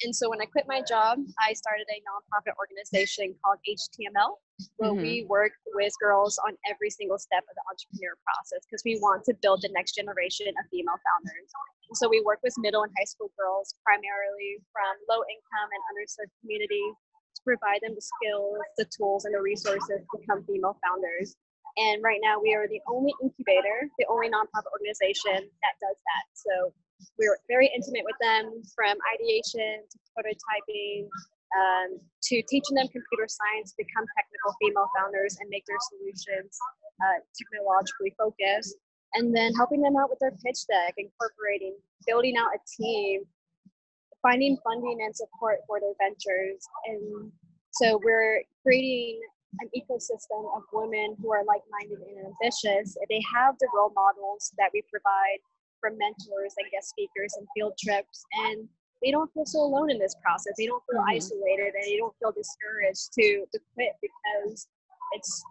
And 0.00 0.16
so 0.16 0.32
when 0.32 0.40
I 0.40 0.48
quit 0.48 0.64
my 0.64 0.80
job, 0.80 1.20
I 1.36 1.52
started 1.52 1.84
a 1.92 2.00
nonprofit 2.08 2.56
organization 2.56 3.36
called 3.44 3.60
HTML, 3.68 4.40
where 4.80 4.96
we 4.96 5.20
mm-hmm. 5.20 5.28
work 5.28 5.52
with 5.76 5.92
girls 6.00 6.40
on 6.40 6.56
every 6.64 6.88
single 6.88 7.20
step 7.20 7.44
of 7.44 7.52
the 7.52 7.64
entrepreneur 7.68 8.16
process 8.24 8.64
because 8.64 8.80
we 8.80 8.96
want 9.04 9.28
to 9.28 9.36
build 9.44 9.60
the 9.60 9.68
next 9.76 9.92
generation 9.92 10.48
of 10.56 10.64
female 10.72 10.96
founders. 11.04 11.52
And 11.92 11.96
so 12.00 12.08
we 12.08 12.24
work 12.24 12.40
with 12.40 12.56
middle 12.56 12.80
and 12.80 12.92
high 12.96 13.04
school 13.04 13.28
girls, 13.36 13.76
primarily 13.84 14.64
from 14.72 14.96
low 15.04 15.20
income 15.28 15.68
and 15.68 15.82
underserved 15.92 16.32
communities, 16.40 16.96
to 17.34 17.40
provide 17.44 17.80
them 17.82 17.94
the 17.94 18.02
skills, 18.02 18.58
the 18.76 18.86
tools, 18.90 19.24
and 19.24 19.34
the 19.34 19.40
resources 19.40 20.00
to 20.00 20.18
become 20.18 20.44
female 20.44 20.76
founders. 20.82 21.36
And 21.76 22.02
right 22.02 22.18
now, 22.22 22.42
we 22.42 22.54
are 22.54 22.66
the 22.66 22.80
only 22.90 23.14
incubator, 23.22 23.88
the 23.98 24.06
only 24.10 24.28
nonprofit 24.28 24.68
organization 24.74 25.48
that 25.62 25.74
does 25.78 25.96
that. 25.96 26.24
So 26.34 26.74
we're 27.18 27.38
very 27.48 27.70
intimate 27.74 28.04
with 28.04 28.18
them 28.20 28.60
from 28.74 28.98
ideation 29.14 29.86
to 29.86 29.96
prototyping 30.12 31.08
um, 31.50 31.98
to 31.98 32.42
teaching 32.46 32.78
them 32.78 32.86
computer 32.94 33.26
science, 33.26 33.74
become 33.74 34.06
technical 34.14 34.54
female 34.62 34.86
founders, 34.94 35.36
and 35.40 35.50
make 35.50 35.66
their 35.66 35.80
solutions 35.90 36.54
uh, 37.02 37.18
technologically 37.34 38.14
focused. 38.14 38.76
And 39.14 39.34
then 39.34 39.50
helping 39.58 39.82
them 39.82 39.98
out 39.98 40.08
with 40.08 40.20
their 40.20 40.30
pitch 40.30 40.70
deck, 40.70 40.94
incorporating, 40.94 41.74
building 42.06 42.36
out 42.38 42.54
a 42.54 42.60
team, 42.78 43.26
finding 44.22 44.56
funding 44.64 44.98
and 45.02 45.14
support 45.14 45.58
for 45.66 45.80
their 45.80 45.94
ventures. 45.98 46.62
And 46.86 47.32
so 47.72 48.00
we're 48.04 48.42
creating 48.62 49.20
an 49.60 49.68
ecosystem 49.74 50.46
of 50.54 50.62
women 50.72 51.16
who 51.20 51.32
are 51.32 51.44
like-minded 51.44 51.98
and 51.98 52.26
ambitious. 52.26 52.96
They 53.08 53.22
have 53.34 53.56
the 53.58 53.68
role 53.74 53.92
models 53.94 54.52
that 54.58 54.70
we 54.72 54.82
provide 54.90 55.42
from 55.80 55.98
mentors 55.98 56.54
and 56.58 56.70
guest 56.70 56.90
speakers 56.90 57.34
and 57.38 57.46
field 57.56 57.72
trips 57.80 58.24
and 58.44 58.68
they 59.02 59.10
don't 59.10 59.32
feel 59.32 59.46
so 59.46 59.60
alone 59.60 59.90
in 59.90 59.98
this 59.98 60.14
process. 60.22 60.52
They 60.58 60.66
don't 60.66 60.82
feel 60.90 61.00
mm-hmm. 61.00 61.16
isolated 61.16 61.72
and 61.72 61.84
they 61.84 61.96
don't 61.96 62.14
feel 62.20 62.32
discouraged 62.32 63.12
to, 63.14 63.46
to 63.50 63.58
quit 63.74 63.96
because 64.02 64.68
it's 65.12 65.42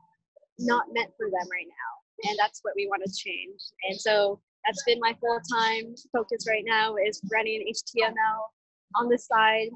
not 0.59 0.85
meant 0.93 1.09
for 1.17 1.27
them 1.27 1.47
right 1.49 1.65
now. 1.65 2.29
And 2.29 2.37
that's 2.37 2.59
what 2.61 2.73
we 2.75 2.87
want 2.87 3.01
to 3.05 3.11
change. 3.11 3.59
And 3.89 3.99
so 3.99 4.39
that's 4.65 4.83
been 4.83 4.99
my 4.99 5.15
full 5.19 5.39
time 5.49 5.95
focus 6.13 6.45
right 6.47 6.63
now 6.65 6.95
is 6.95 7.21
running 7.31 7.65
HTML 7.65 8.53
on 8.95 9.09
the 9.09 9.17
side. 9.17 9.69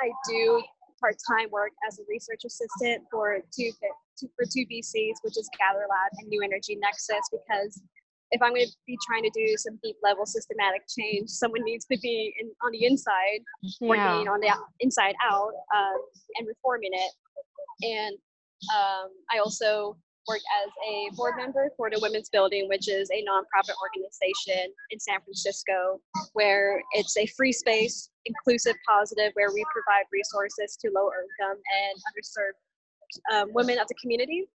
I 0.00 0.10
do 0.28 0.62
part 1.00 1.16
time 1.28 1.48
work 1.50 1.72
as 1.86 1.98
a 1.98 2.02
research 2.08 2.42
assistant 2.44 3.04
for 3.10 3.38
two, 3.54 3.70
for 4.36 4.44
two 4.44 4.64
VCs, 4.66 5.20
which 5.22 5.36
is 5.36 5.48
Gather 5.58 5.86
Lab 5.88 6.12
and 6.18 6.28
New 6.28 6.42
Energy 6.42 6.76
Nexus, 6.76 7.20
because 7.30 7.82
if 8.32 8.42
I'm 8.42 8.50
going 8.50 8.66
to 8.66 8.72
be 8.86 8.98
trying 9.06 9.22
to 9.22 9.30
do 9.30 9.56
some 9.56 9.78
deep 9.82 9.96
level 10.02 10.26
systematic 10.26 10.82
change, 10.98 11.28
someone 11.30 11.62
needs 11.62 11.84
to 11.86 11.98
be 11.98 12.34
in, 12.40 12.50
on 12.64 12.72
the 12.72 12.84
inside, 12.84 13.40
yeah. 13.80 13.88
working 13.88 14.28
on 14.28 14.40
the 14.40 14.52
inside 14.80 15.14
out, 15.24 15.52
um, 15.74 15.98
and 16.36 16.48
reforming 16.48 16.90
it. 16.92 17.12
And 17.82 18.16
um, 18.74 19.10
I 19.32 19.38
also 19.38 19.96
work 20.28 20.40
as 20.64 20.70
a 20.88 21.14
board 21.14 21.34
member 21.36 21.70
for 21.76 21.90
the 21.90 21.98
Women's 22.00 22.28
Building, 22.28 22.68
which 22.68 22.88
is 22.88 23.10
a 23.10 23.24
nonprofit 23.24 23.74
organization 23.82 24.72
in 24.90 24.98
San 24.98 25.20
Francisco, 25.20 26.00
where 26.32 26.82
it's 26.92 27.16
a 27.16 27.26
free 27.26 27.52
space, 27.52 28.10
inclusive, 28.24 28.74
positive, 28.86 29.32
where 29.34 29.52
we 29.52 29.64
provide 29.72 30.04
resources 30.12 30.76
to 30.80 30.90
low 30.94 31.08
income 31.08 31.56
and 31.56 31.98
underserved 32.10 33.34
um, 33.34 33.52
women 33.54 33.78
of 33.78 33.86
the 33.88 33.94
community 33.94 34.46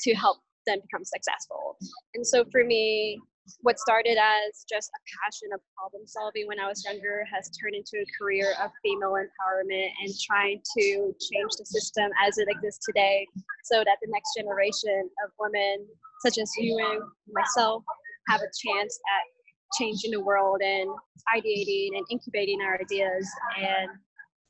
to 0.00 0.14
help 0.14 0.38
them 0.66 0.78
become 0.80 1.04
successful. 1.04 1.76
And 2.14 2.26
so 2.26 2.44
for 2.50 2.64
me, 2.64 3.20
what 3.60 3.78
started 3.78 4.16
as 4.16 4.64
just 4.70 4.90
a 4.94 5.00
passion 5.20 5.48
of 5.52 5.60
problem 5.76 6.06
solving 6.06 6.46
when 6.46 6.58
I 6.58 6.68
was 6.68 6.84
younger 6.84 7.24
has 7.32 7.50
turned 7.50 7.74
into 7.74 7.98
a 8.00 8.06
career 8.18 8.54
of 8.62 8.70
female 8.82 9.16
empowerment 9.20 9.88
and 10.02 10.14
trying 10.24 10.60
to 10.78 11.14
change 11.20 11.52
the 11.58 11.66
system 11.66 12.10
as 12.26 12.38
it 12.38 12.48
exists 12.48 12.84
today 12.86 13.26
so 13.64 13.78
that 13.84 13.96
the 14.02 14.08
next 14.10 14.30
generation 14.36 15.10
of 15.24 15.30
women, 15.38 15.86
such 16.24 16.38
as 16.38 16.50
you 16.58 16.78
and 16.78 17.02
myself, 17.32 17.82
have 18.28 18.40
a 18.40 18.50
chance 18.66 18.98
at 19.16 19.78
changing 19.78 20.12
the 20.12 20.20
world 20.20 20.62
and 20.62 20.88
ideating 21.36 21.88
and 21.96 22.06
incubating 22.10 22.60
our 22.62 22.78
ideas 22.80 23.28
and 23.58 23.90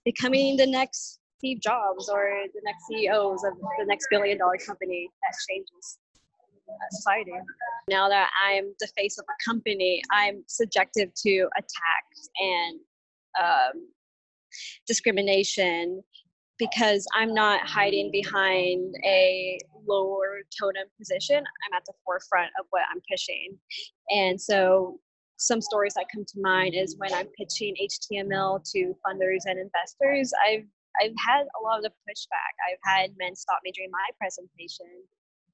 becoming 0.05 0.57
the 0.57 0.67
next 0.67 1.19
Steve 1.39 1.61
Jobs 1.61 2.09
or 2.09 2.31
the 2.55 2.61
next 2.65 2.87
CEOs 2.89 3.43
of 3.45 3.55
the 3.79 3.87
next 3.87 4.07
billion 4.11 4.39
dollar 4.39 4.57
company 4.65 5.09
that 5.23 5.37
changes 5.49 5.99
society. 6.91 7.33
Now 7.89 8.09
that 8.09 8.31
I'm 8.45 8.75
the 8.81 8.89
face 8.97 9.19
of 9.19 9.25
a 9.29 9.51
company, 9.51 10.03
I'm 10.11 10.43
subjective 10.47 11.11
to 11.27 11.49
attacks 11.57 12.29
and 12.39 12.81
um, 13.41 13.89
discrimination 14.87 16.03
because 16.59 17.07
I'm 17.15 17.35
not 17.35 17.67
hiding 17.67 18.11
behind 18.13 18.95
a 19.05 19.59
lower 19.87 20.41
totem 20.59 20.87
position. 20.99 21.39
I'm 21.39 21.77
at 21.77 21.85
the 21.87 21.93
forefront 22.05 22.51
of 22.61 22.67
what 22.71 22.83
I'm 22.93 23.01
pitching. 23.11 23.59
And 24.11 24.41
so 24.41 25.01
some 25.37 25.61
stories 25.61 25.95
that 25.95 26.07
come 26.15 26.25
to 26.25 26.41
mind 26.41 26.75
is 26.75 26.97
when 26.99 27.13
I'm 27.13 27.27
pitching 27.37 27.75
HTML 27.83 28.63
to 28.73 28.95
funders 29.05 29.45
and 29.47 29.59
investors, 29.59 30.33
I've 30.47 30.65
I've 31.03 31.15
had 31.19 31.43
a 31.43 31.61
lot 31.65 31.85
of 31.85 31.91
pushback. 32.09 32.55
I've 32.71 32.79
had 32.85 33.11
men 33.19 33.35
stop 33.35 33.59
me 33.65 33.73
during 33.73 33.91
my 33.91 34.07
presentation 34.17 34.87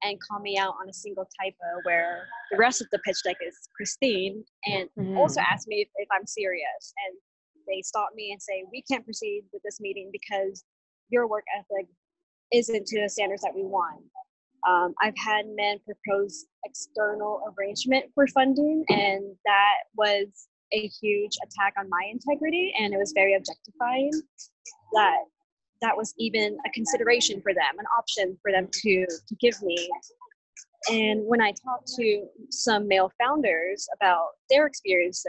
and 0.02 0.18
call 0.20 0.40
me 0.40 0.56
out 0.56 0.74
on 0.80 0.88
a 0.88 0.92
single 0.92 1.26
typo 1.40 1.80
where 1.84 2.26
the 2.50 2.56
rest 2.56 2.80
of 2.80 2.88
the 2.92 2.98
pitch 3.00 3.18
deck 3.24 3.36
is 3.46 3.54
pristine 3.76 4.44
and 4.66 4.88
mm-hmm. 4.98 5.16
also 5.16 5.40
ask 5.40 5.68
me 5.68 5.82
if, 5.82 5.88
if 5.96 6.08
I'm 6.12 6.26
serious. 6.26 6.94
And 7.06 7.16
they 7.68 7.82
stop 7.82 8.10
me 8.14 8.32
and 8.32 8.40
say, 8.40 8.64
We 8.72 8.82
can't 8.82 9.04
proceed 9.04 9.44
with 9.52 9.62
this 9.62 9.80
meeting 9.80 10.10
because 10.12 10.64
your 11.10 11.28
work 11.28 11.44
ethic 11.56 11.86
isn't 12.52 12.86
to 12.86 13.00
the 13.02 13.08
standards 13.08 13.42
that 13.42 13.54
we 13.54 13.62
want. 13.62 14.02
Um, 14.68 14.94
I've 15.00 15.16
had 15.16 15.46
men 15.54 15.78
propose 15.84 16.46
external 16.64 17.42
arrangement 17.56 18.06
for 18.14 18.26
funding, 18.26 18.84
and 18.88 19.24
that 19.46 19.74
was 19.96 20.26
a 20.72 20.90
huge 21.00 21.36
attack 21.42 21.74
on 21.78 21.88
my 21.88 22.02
integrity, 22.10 22.72
and 22.78 22.92
it 22.92 22.98
was 22.98 23.12
very 23.14 23.34
objectifying. 23.34 24.10
That 24.92 25.18
that 25.80 25.96
was 25.96 26.14
even 26.18 26.58
a 26.66 26.70
consideration 26.70 27.40
for 27.40 27.54
them, 27.54 27.78
an 27.78 27.86
option 27.96 28.36
for 28.42 28.52
them 28.52 28.68
to, 28.70 29.06
to 29.06 29.34
give 29.40 29.60
me. 29.62 29.88
And 30.90 31.24
when 31.26 31.40
I 31.40 31.52
talked 31.52 31.88
to 31.96 32.26
some 32.50 32.88
male 32.88 33.12
founders 33.18 33.86
about 33.94 34.28
their 34.48 34.66
experiences 34.66 35.26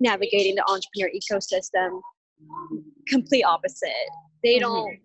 navigating 0.00 0.56
the 0.56 0.64
entrepreneur 0.68 1.10
ecosystem, 1.14 2.00
complete 3.08 3.44
opposite. 3.44 3.90
They 4.42 4.54
mm-hmm. 4.54 4.60
don't 4.60 4.98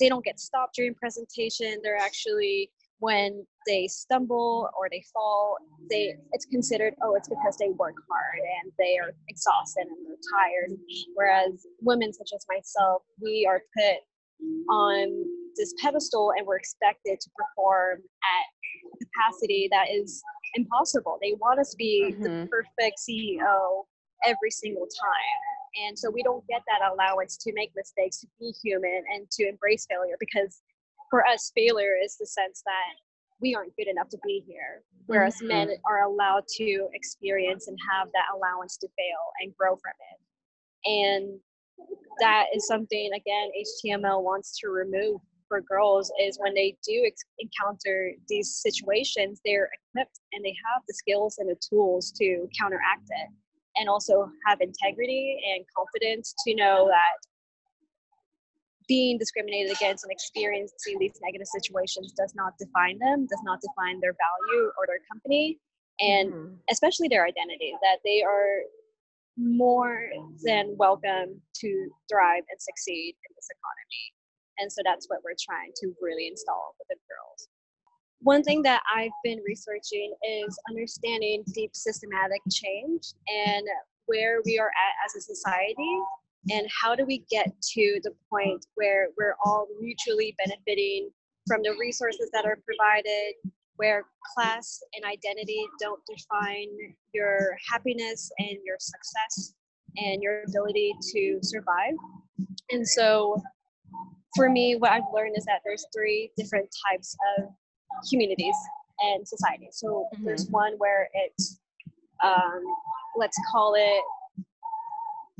they 0.00 0.08
don't 0.08 0.24
get 0.24 0.38
stopped 0.38 0.76
during 0.76 0.94
presentation. 0.94 1.80
They're 1.82 1.96
actually 1.96 2.70
when 3.00 3.46
they 3.66 3.86
stumble 3.86 4.68
or 4.78 4.88
they 4.90 5.02
fall, 5.12 5.56
they 5.90 6.14
it's 6.32 6.46
considered 6.46 6.94
oh 7.02 7.14
it's 7.14 7.28
because 7.28 7.56
they 7.58 7.70
work 7.70 7.94
hard 8.10 8.40
and 8.62 8.72
they 8.78 8.98
are 8.98 9.12
exhausted 9.28 9.86
and 9.86 10.06
they're 10.06 10.16
tired. 10.34 10.78
Whereas 11.14 11.66
women 11.80 12.12
such 12.12 12.30
as 12.34 12.44
myself, 12.48 13.02
we 13.20 13.46
are 13.48 13.62
put 13.76 13.98
on 14.70 15.24
this 15.56 15.74
pedestal 15.82 16.32
and 16.36 16.46
we're 16.46 16.56
expected 16.56 17.18
to 17.20 17.30
perform 17.36 17.98
at 17.98 18.46
capacity 19.02 19.68
that 19.70 19.86
is 19.90 20.22
impossible. 20.54 21.18
They 21.20 21.34
want 21.40 21.60
us 21.60 21.70
to 21.70 21.76
be 21.76 22.12
mm-hmm. 22.12 22.22
the 22.22 22.48
perfect 22.50 22.98
CEO 22.98 23.84
every 24.24 24.50
single 24.50 24.86
time. 24.86 25.86
And 25.86 25.98
so 25.98 26.10
we 26.10 26.22
don't 26.22 26.46
get 26.48 26.62
that 26.66 26.90
allowance 26.90 27.36
to 27.38 27.52
make 27.54 27.70
mistakes, 27.76 28.20
to 28.20 28.26
be 28.40 28.52
human, 28.62 29.02
and 29.14 29.30
to 29.32 29.48
embrace 29.48 29.86
failure 29.88 30.16
because 30.18 30.62
for 31.10 31.26
us, 31.26 31.52
failure 31.54 31.96
is 32.02 32.16
the 32.18 32.26
sense 32.26 32.62
that 32.64 32.94
we 33.40 33.54
aren't 33.54 33.76
good 33.76 33.88
enough 33.88 34.08
to 34.10 34.18
be 34.24 34.42
here. 34.46 34.82
Whereas 35.06 35.36
mm-hmm. 35.36 35.48
men 35.48 35.70
are 35.86 36.02
allowed 36.04 36.44
to 36.56 36.88
experience 36.92 37.68
and 37.68 37.78
have 37.90 38.08
that 38.12 38.24
allowance 38.34 38.76
to 38.78 38.88
fail 38.88 39.22
and 39.42 39.56
grow 39.56 39.76
from 39.76 39.92
it. 40.12 40.18
And 40.90 41.40
that 42.20 42.46
is 42.54 42.66
something, 42.66 43.10
again, 43.14 43.50
HTML 43.86 44.22
wants 44.22 44.58
to 44.60 44.68
remove 44.68 45.20
for 45.48 45.62
girls 45.62 46.12
is 46.20 46.38
when 46.38 46.54
they 46.54 46.76
do 46.86 47.02
ex- 47.06 47.24
encounter 47.38 48.12
these 48.28 48.60
situations, 48.62 49.40
they're 49.44 49.70
equipped 49.94 50.20
and 50.32 50.44
they 50.44 50.54
have 50.72 50.82
the 50.86 50.94
skills 50.94 51.38
and 51.38 51.48
the 51.48 51.56
tools 51.68 52.12
to 52.12 52.46
counteract 52.58 53.08
it 53.08 53.30
and 53.76 53.88
also 53.88 54.28
have 54.46 54.60
integrity 54.60 55.40
and 55.54 55.64
confidence 55.74 56.34
to 56.46 56.54
know 56.54 56.86
that 56.88 57.27
being 58.88 59.18
discriminated 59.18 59.70
against 59.76 60.04
and 60.04 60.10
experiencing 60.10 60.98
these 60.98 61.20
negative 61.22 61.46
situations 61.46 62.12
does 62.12 62.32
not 62.34 62.54
define 62.58 62.98
them, 62.98 63.26
does 63.28 63.42
not 63.44 63.60
define 63.60 64.00
their 64.00 64.16
value 64.16 64.72
or 64.78 64.86
their 64.86 65.00
company, 65.12 65.58
and 66.00 66.32
mm-hmm. 66.32 66.54
especially 66.70 67.06
their 67.08 67.24
identity, 67.26 67.74
that 67.82 67.98
they 68.04 68.22
are 68.22 68.64
more 69.36 70.08
than 70.42 70.74
welcome 70.78 71.40
to 71.54 71.88
thrive 72.10 72.42
and 72.50 72.60
succeed 72.60 73.14
in 73.14 73.30
this 73.36 73.48
economy. 73.52 74.04
And 74.58 74.72
so 74.72 74.82
that's 74.84 75.06
what 75.08 75.20
we're 75.22 75.38
trying 75.38 75.70
to 75.76 75.92
really 76.02 76.26
install 76.26 76.74
within 76.80 76.98
girls. 77.06 77.48
One 78.20 78.42
thing 78.42 78.62
that 78.62 78.82
I've 78.92 79.14
been 79.22 79.38
researching 79.46 80.12
is 80.26 80.58
understanding 80.68 81.44
deep 81.54 81.70
systematic 81.74 82.40
change 82.50 83.14
and 83.28 83.64
where 84.06 84.40
we 84.44 84.58
are 84.58 84.70
at 84.70 84.94
as 85.06 85.14
a 85.14 85.20
society 85.20 86.00
and 86.50 86.66
how 86.82 86.94
do 86.94 87.04
we 87.04 87.24
get 87.30 87.48
to 87.74 88.00
the 88.02 88.12
point 88.30 88.64
where 88.74 89.08
we're 89.18 89.34
all 89.44 89.66
mutually 89.80 90.34
benefiting 90.44 91.10
from 91.46 91.62
the 91.62 91.74
resources 91.78 92.30
that 92.32 92.44
are 92.44 92.58
provided 92.64 93.34
where 93.76 94.04
class 94.34 94.80
and 94.94 95.04
identity 95.04 95.64
don't 95.80 96.00
define 96.06 96.68
your 97.14 97.56
happiness 97.70 98.30
and 98.38 98.58
your 98.64 98.76
success 98.78 99.54
and 99.96 100.22
your 100.22 100.42
ability 100.48 100.92
to 101.12 101.38
survive 101.42 101.94
and 102.70 102.86
so 102.86 103.40
for 104.36 104.50
me 104.50 104.76
what 104.76 104.90
i've 104.90 105.02
learned 105.14 105.36
is 105.36 105.44
that 105.44 105.60
there's 105.64 105.86
three 105.96 106.30
different 106.36 106.68
types 106.88 107.16
of 107.38 107.48
communities 108.10 108.54
and 109.00 109.26
societies 109.26 109.76
so 109.80 110.08
mm-hmm. 110.14 110.24
there's 110.24 110.48
one 110.50 110.74
where 110.78 111.08
it's 111.14 111.60
um, 112.24 112.64
let's 113.16 113.38
call 113.52 113.74
it 113.76 114.02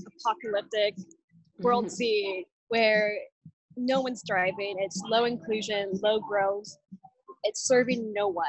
apocalyptic 0.07 0.95
world 1.61 1.87
mm-hmm. 1.87 1.95
see 1.95 2.47
where 2.69 3.19
no 3.77 4.01
one's 4.01 4.23
driving. 4.27 4.77
It's 4.79 5.01
low 5.07 5.25
inclusion, 5.25 5.93
low 6.03 6.21
growth. 6.21 6.69
It's 7.45 7.67
serving 7.67 8.13
no 8.13 8.29
one. 8.29 8.47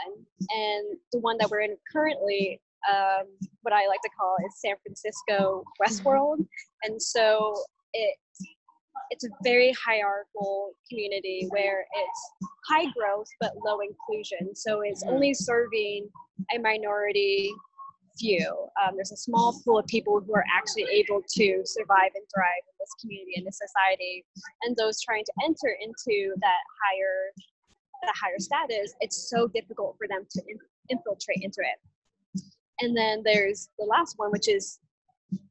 And 0.49 0.97
the 1.11 1.19
one 1.19 1.37
that 1.39 1.49
we're 1.49 1.61
in 1.61 1.75
currently, 1.91 2.59
um, 2.89 3.27
what 3.61 3.73
I 3.73 3.87
like 3.87 4.01
to 4.03 4.09
call 4.19 4.35
is 4.47 4.59
San 4.59 4.75
Francisco 4.83 5.63
Westworld. 5.81 6.45
And 6.83 7.01
so 7.01 7.53
it 7.93 8.15
it's 9.11 9.23
a 9.23 9.29
very 9.43 9.73
hierarchical 9.73 10.71
community 10.87 11.47
where 11.49 11.81
it's 11.81 12.47
high 12.67 12.85
growth 12.95 13.27
but 13.39 13.53
low 13.65 13.79
inclusion. 13.79 14.55
So 14.55 14.81
it's 14.81 15.03
only 15.03 15.33
serving 15.33 16.07
a 16.55 16.59
minority 16.59 17.51
few. 18.19 18.45
Um, 18.81 18.95
there's 18.95 19.11
a 19.11 19.17
small 19.17 19.59
pool 19.63 19.79
of 19.79 19.87
people 19.87 20.19
who 20.19 20.33
are 20.35 20.45
actually 20.51 20.85
able 20.91 21.21
to 21.21 21.61
survive 21.65 22.11
and 22.15 22.25
thrive 22.33 22.63
in 22.67 22.75
this 22.79 22.93
community 23.01 23.33
and 23.37 23.45
this 23.45 23.59
society, 23.59 24.25
and 24.63 24.75
those 24.75 25.01
trying 25.01 25.23
to 25.25 25.33
enter 25.43 25.75
into 25.81 26.35
that 26.41 26.63
higher 26.83 27.33
that 28.01 28.15
higher 28.15 28.39
status, 28.39 28.93
it's 29.01 29.29
so 29.29 29.47
difficult 29.47 29.95
for 29.97 30.07
them 30.07 30.25
to 30.29 30.41
in- 30.47 30.59
infiltrate 30.89 31.39
into 31.41 31.59
it. 31.59 32.43
And 32.79 32.95
then 32.95 33.21
there's 33.25 33.69
the 33.77 33.85
last 33.85 34.13
one, 34.17 34.31
which 34.31 34.47
is 34.47 34.79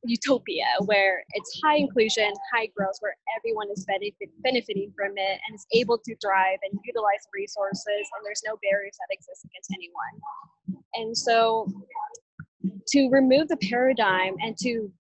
utopia, 0.05 0.65
where 0.87 1.25
it's 1.35 1.61
high 1.63 1.77
inclusion, 1.77 2.33
high 2.53 2.69
growth, 2.77 2.97
where 3.01 3.17
everyone 3.37 3.69
is 3.71 3.85
benefit, 3.85 4.31
benefiting 4.43 4.93
from 4.97 5.13
it 5.17 5.39
and 5.47 5.55
is 5.55 5.67
able 5.73 5.99
to 5.99 6.17
thrive 6.25 6.59
and 6.63 6.79
utilize 6.85 7.23
resources, 7.35 7.85
and 8.17 8.25
there's 8.25 8.43
no 8.47 8.59
barriers 8.63 8.97
that 8.99 9.15
exist 9.15 9.45
against 9.45 9.71
anyone. 9.75 10.83
And 10.95 11.17
so, 11.17 11.71
to 12.89 13.09
remove 13.11 13.49
the 13.49 13.57
paradigm 13.59 14.35
and 14.41 14.57
to 14.59 14.91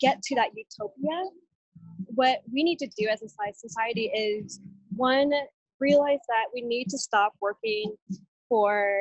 get 0.00 0.22
to 0.22 0.34
that 0.34 0.50
utopia, 0.54 1.30
what 2.06 2.42
we 2.52 2.62
need 2.62 2.78
to 2.78 2.88
do 2.98 3.08
as 3.08 3.22
a 3.22 3.28
society 3.54 4.06
is 4.06 4.60
one, 4.94 5.32
realize 5.80 6.20
that 6.28 6.46
we 6.54 6.62
need 6.62 6.88
to 6.88 6.98
stop 6.98 7.32
working 7.40 7.94
for 8.48 8.98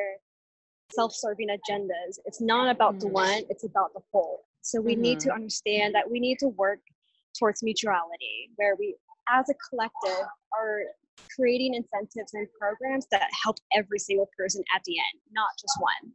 self-serving 0.94 1.48
agendas. 1.50 2.20
It's 2.26 2.42
not 2.42 2.70
about 2.70 3.00
the 3.00 3.08
mm. 3.08 3.14
one, 3.14 3.44
it's 3.50 3.64
about 3.64 3.94
the 3.94 4.02
whole. 4.12 4.46
So 4.62 4.82
we 4.82 4.94
mm-hmm. 4.94 5.02
need 5.02 5.20
to 5.22 5.30
mm-hmm. 5.30 5.36
understand 5.36 5.96
that 5.96 6.10
we 6.10 6.20
need 6.20 6.40
to 6.40 6.48
work 6.50 6.80
towards 7.38 7.64
mutuality, 7.64 8.50
where 8.56 8.76
we, 8.78 8.96
as 9.30 9.50
a 9.50 9.54
collective, 9.70 10.26
are 10.58 10.82
creating 11.34 11.74
incentives 11.74 12.34
and 12.34 12.48
programs 12.60 13.08
that 13.12 13.30
help 13.44 13.58
every 13.76 14.00
single 14.00 14.30
person 14.38 14.64
at 14.76 14.82
the 14.86 14.94
end, 14.98 15.22
not 15.32 15.50
just 15.60 15.78
one. 15.80 16.12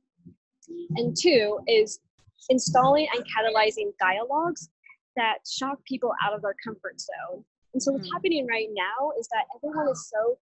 And 0.97 1.17
two 1.17 1.59
is 1.67 2.01
installing 2.49 3.07
and 3.15 3.25
catalyzing 3.25 3.93
dialogues 4.01 4.69
that 5.17 5.39
shock 5.49 5.79
people 5.85 6.13
out 6.25 6.35
of 6.35 6.43
their 6.43 6.55
comfort 6.65 7.01
zone. 7.01 7.45
And 7.75 7.83
so, 7.83 7.93
what's 7.93 8.07
mm-hmm. 8.07 8.15
happening 8.15 8.47
right 8.47 8.69
now 8.73 9.13
is 9.19 9.29
that 9.29 9.45
everyone 9.55 9.89
is 9.91 10.11
so 10.11 10.39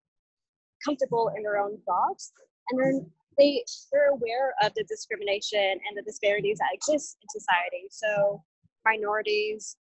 comfortable 0.85 1.31
in 1.35 1.43
their 1.43 1.57
own 1.57 1.77
thoughts 1.85 2.31
and 2.69 2.79
they're 2.79 3.01
they 3.37 3.63
they're 3.91 4.09
aware 4.09 4.53
of 4.63 4.73
the 4.75 4.83
discrimination 4.85 5.59
and 5.59 5.95
the 5.95 6.01
disparities 6.01 6.57
that 6.57 6.69
exist 6.73 7.17
in 7.21 7.27
society. 7.29 7.87
So 7.89 8.43
minorities 8.85 9.77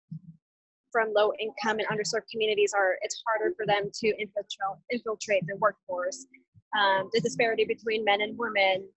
from 0.92 1.14
low 1.14 1.32
income 1.40 1.80
and 1.80 1.88
underserved 1.88 2.30
communities 2.32 2.74
are 2.76 2.98
it's 3.02 3.22
harder 3.28 3.54
for 3.56 3.66
them 3.66 3.90
to 3.94 4.08
infiltrate 4.08 4.80
infiltrate 4.92 5.44
the 5.48 5.56
workforce. 5.58 6.26
Um, 6.78 7.10
the 7.14 7.22
disparity 7.22 7.64
between 7.64 8.04
men 8.04 8.22
and 8.22 8.38
women, 8.38 8.88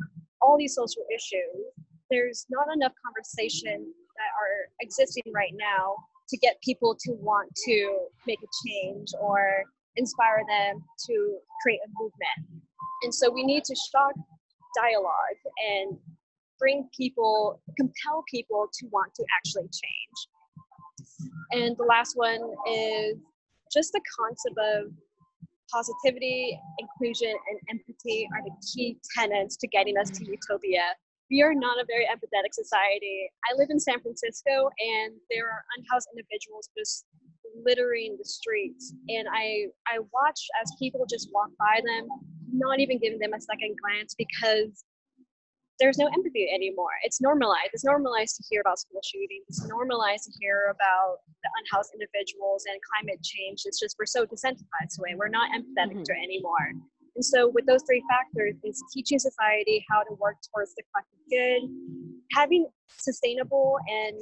all 0.40 0.58
these 0.58 0.74
social 0.74 1.04
issues. 1.14 1.62
There's 2.10 2.46
not 2.50 2.66
enough 2.74 2.92
conversation 3.04 3.92
that 4.16 4.30
are 4.40 4.70
existing 4.80 5.24
right 5.34 5.52
now 5.54 5.96
to 6.28 6.36
get 6.38 6.60
people 6.62 6.96
to 7.06 7.12
want 7.12 7.50
to 7.66 8.08
make 8.26 8.38
a 8.42 8.50
change 8.66 9.08
or 9.20 9.64
inspire 9.96 10.42
them 10.48 10.82
to 11.06 11.38
create 11.62 11.80
a 11.84 11.88
movement. 11.98 12.62
And 13.02 13.14
so 13.14 13.30
we 13.30 13.44
need 13.44 13.64
to 13.64 13.74
shock 13.74 14.12
dialogue 14.74 15.40
and 15.70 15.98
bring 16.58 16.88
people, 16.96 17.60
compel 17.76 18.24
people 18.30 18.68
to 18.78 18.86
want 18.88 19.14
to 19.14 19.24
actually 19.36 19.68
change. 19.68 20.28
And 21.52 21.76
the 21.76 21.84
last 21.84 22.16
one 22.16 22.40
is 22.68 23.16
just 23.72 23.92
the 23.92 24.00
concept 24.18 24.58
of 24.58 24.92
positivity, 25.70 26.58
inclusion, 26.78 27.28
and 27.30 27.58
empathy 27.70 28.28
are 28.34 28.42
the 28.42 28.50
key 28.74 28.98
tenets 29.14 29.56
to 29.58 29.68
getting 29.68 29.96
us 29.98 30.10
to 30.10 30.24
utopia. 30.24 30.94
We 31.30 31.42
are 31.42 31.54
not 31.54 31.78
a 31.78 31.84
very 31.86 32.06
empathetic 32.06 32.52
society. 32.52 33.30
I 33.50 33.56
live 33.56 33.68
in 33.70 33.78
San 33.78 34.00
Francisco, 34.00 34.70
and 34.80 35.14
there 35.30 35.46
are 35.46 35.62
unhoused 35.76 36.08
individuals 36.16 36.70
just 36.76 37.04
littering 37.64 38.16
the 38.18 38.24
streets. 38.24 38.94
And 39.08 39.28
I, 39.28 39.66
I 39.86 39.98
watch 40.12 40.40
as 40.62 40.72
people 40.78 41.04
just 41.08 41.28
walk 41.32 41.50
by 41.58 41.80
them 41.84 42.08
not 42.52 42.80
even 42.80 42.98
giving 42.98 43.18
them 43.18 43.32
a 43.34 43.40
second 43.40 43.76
glance 43.82 44.14
because 44.16 44.84
there's 45.78 45.98
no 45.98 46.06
empathy 46.06 46.48
anymore. 46.52 46.90
It's 47.04 47.20
normalized. 47.20 47.70
It's 47.72 47.84
normalized 47.84 48.36
to 48.36 48.44
hear 48.50 48.60
about 48.60 48.80
school 48.80 49.00
shootings. 49.04 49.46
It's 49.48 49.68
normalized 49.68 50.24
to 50.24 50.32
hear 50.40 50.74
about 50.74 51.22
the 51.42 51.50
unhoused 51.62 51.94
individuals 51.94 52.64
and 52.66 52.78
climate 52.82 53.22
change. 53.22 53.62
It's 53.64 53.78
just 53.78 53.94
we're 53.98 54.06
so 54.06 54.26
desensitized 54.26 54.98
to 54.98 55.02
it. 55.06 55.16
We're 55.16 55.28
not 55.28 55.50
empathetic 55.54 56.02
mm-hmm. 56.02 56.02
to 56.02 56.12
it 56.12 56.22
anymore. 56.24 56.74
And 57.18 57.24
so, 57.26 57.50
with 57.50 57.66
those 57.66 57.82
three 57.82 57.98
factors, 58.06 58.54
is 58.62 58.78
teaching 58.94 59.18
society 59.18 59.84
how 59.90 60.06
to 60.06 60.14
work 60.22 60.38
towards 60.54 60.70
the 60.78 60.86
collective 60.86 61.18
good, 61.26 61.66
having 62.30 62.70
sustainable 62.94 63.74
and 63.90 64.14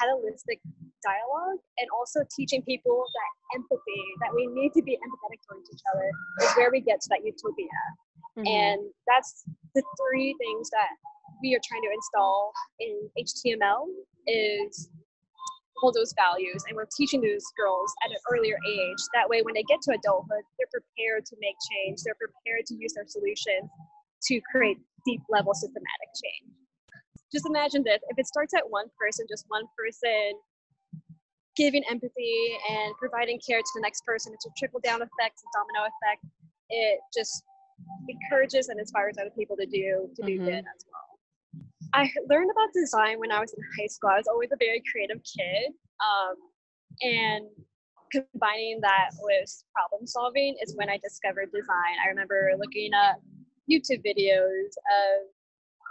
catalytic 0.00 0.64
dialogue, 1.04 1.60
and 1.76 1.86
also 1.92 2.24
teaching 2.32 2.64
people 2.64 3.04
that 3.04 3.60
empathy, 3.60 4.04
that 4.24 4.32
we 4.32 4.48
need 4.56 4.72
to 4.72 4.80
be 4.80 4.96
empathetic 4.96 5.36
towards 5.44 5.68
each 5.68 5.84
other, 5.92 6.08
is 6.40 6.56
where 6.56 6.72
we 6.72 6.80
get 6.80 6.96
to 7.04 7.08
that 7.12 7.20
utopia. 7.20 7.68
Mm-hmm. 8.40 8.48
And 8.48 8.80
that's 9.04 9.44
the 9.74 9.84
three 10.00 10.34
things 10.40 10.70
that 10.70 10.96
we 11.44 11.52
are 11.52 11.60
trying 11.68 11.84
to 11.84 11.92
install 11.92 12.52
in 12.80 13.04
HTML 13.20 13.84
is 14.32 14.88
all 15.82 15.92
those 15.92 16.12
values 16.16 16.62
and 16.68 16.76
we're 16.76 16.88
teaching 16.96 17.20
those 17.20 17.44
girls 17.56 17.92
at 18.04 18.10
an 18.10 18.20
earlier 18.32 18.56
age 18.68 19.00
that 19.14 19.28
way 19.28 19.42
when 19.42 19.54
they 19.54 19.64
get 19.64 19.80
to 19.82 19.92
adulthood 19.92 20.44
they're 20.58 20.72
prepared 20.72 21.24
to 21.24 21.36
make 21.40 21.56
change 21.72 22.00
they're 22.04 22.18
prepared 22.18 22.64
to 22.66 22.74
use 22.74 22.92
their 22.94 23.06
solutions 23.06 23.68
to 24.22 24.40
create 24.50 24.78
deep 25.06 25.20
level 25.28 25.54
systematic 25.54 26.10
change 26.16 26.52
just 27.32 27.46
imagine 27.46 27.82
this 27.84 28.00
if 28.08 28.18
it 28.18 28.26
starts 28.26 28.54
at 28.54 28.64
one 28.68 28.86
person 28.98 29.26
just 29.28 29.44
one 29.48 29.64
person 29.76 30.32
giving 31.56 31.82
empathy 31.90 32.56
and 32.70 32.94
providing 32.96 33.38
care 33.42 33.58
to 33.58 33.72
the 33.74 33.82
next 33.82 34.04
person 34.04 34.32
it's 34.32 34.46
a 34.46 34.50
trickle 34.56 34.80
down 34.84 35.02
effect 35.02 35.36
a 35.40 35.48
domino 35.56 35.88
effect 35.88 36.24
it 36.70 37.00
just 37.16 37.42
encourages 38.08 38.68
and 38.68 38.78
inspires 38.78 39.16
other 39.20 39.30
people 39.36 39.56
to 39.56 39.66
do 39.66 40.08
to 40.16 40.22
do 40.22 40.36
mm-hmm. 40.36 40.44
good 40.44 40.64
as 40.64 40.84
well. 40.90 41.09
I 41.92 42.10
learned 42.28 42.50
about 42.50 42.72
design 42.72 43.18
when 43.18 43.32
I 43.32 43.40
was 43.40 43.52
in 43.52 43.62
high 43.78 43.86
school. 43.86 44.10
I 44.10 44.16
was 44.16 44.26
always 44.28 44.50
a 44.52 44.56
very 44.58 44.82
creative 44.90 45.20
kid, 45.24 45.72
um, 46.00 46.36
and 47.02 47.46
combining 48.12 48.80
that 48.82 49.10
with 49.20 49.50
problem 49.74 50.06
solving 50.06 50.56
is 50.62 50.74
when 50.76 50.88
I 50.88 50.98
discovered 50.98 51.50
design. 51.52 51.94
I 52.04 52.08
remember 52.08 52.50
looking 52.58 52.92
up 52.94 53.16
YouTube 53.70 54.02
videos 54.04 54.74
of 54.90 55.18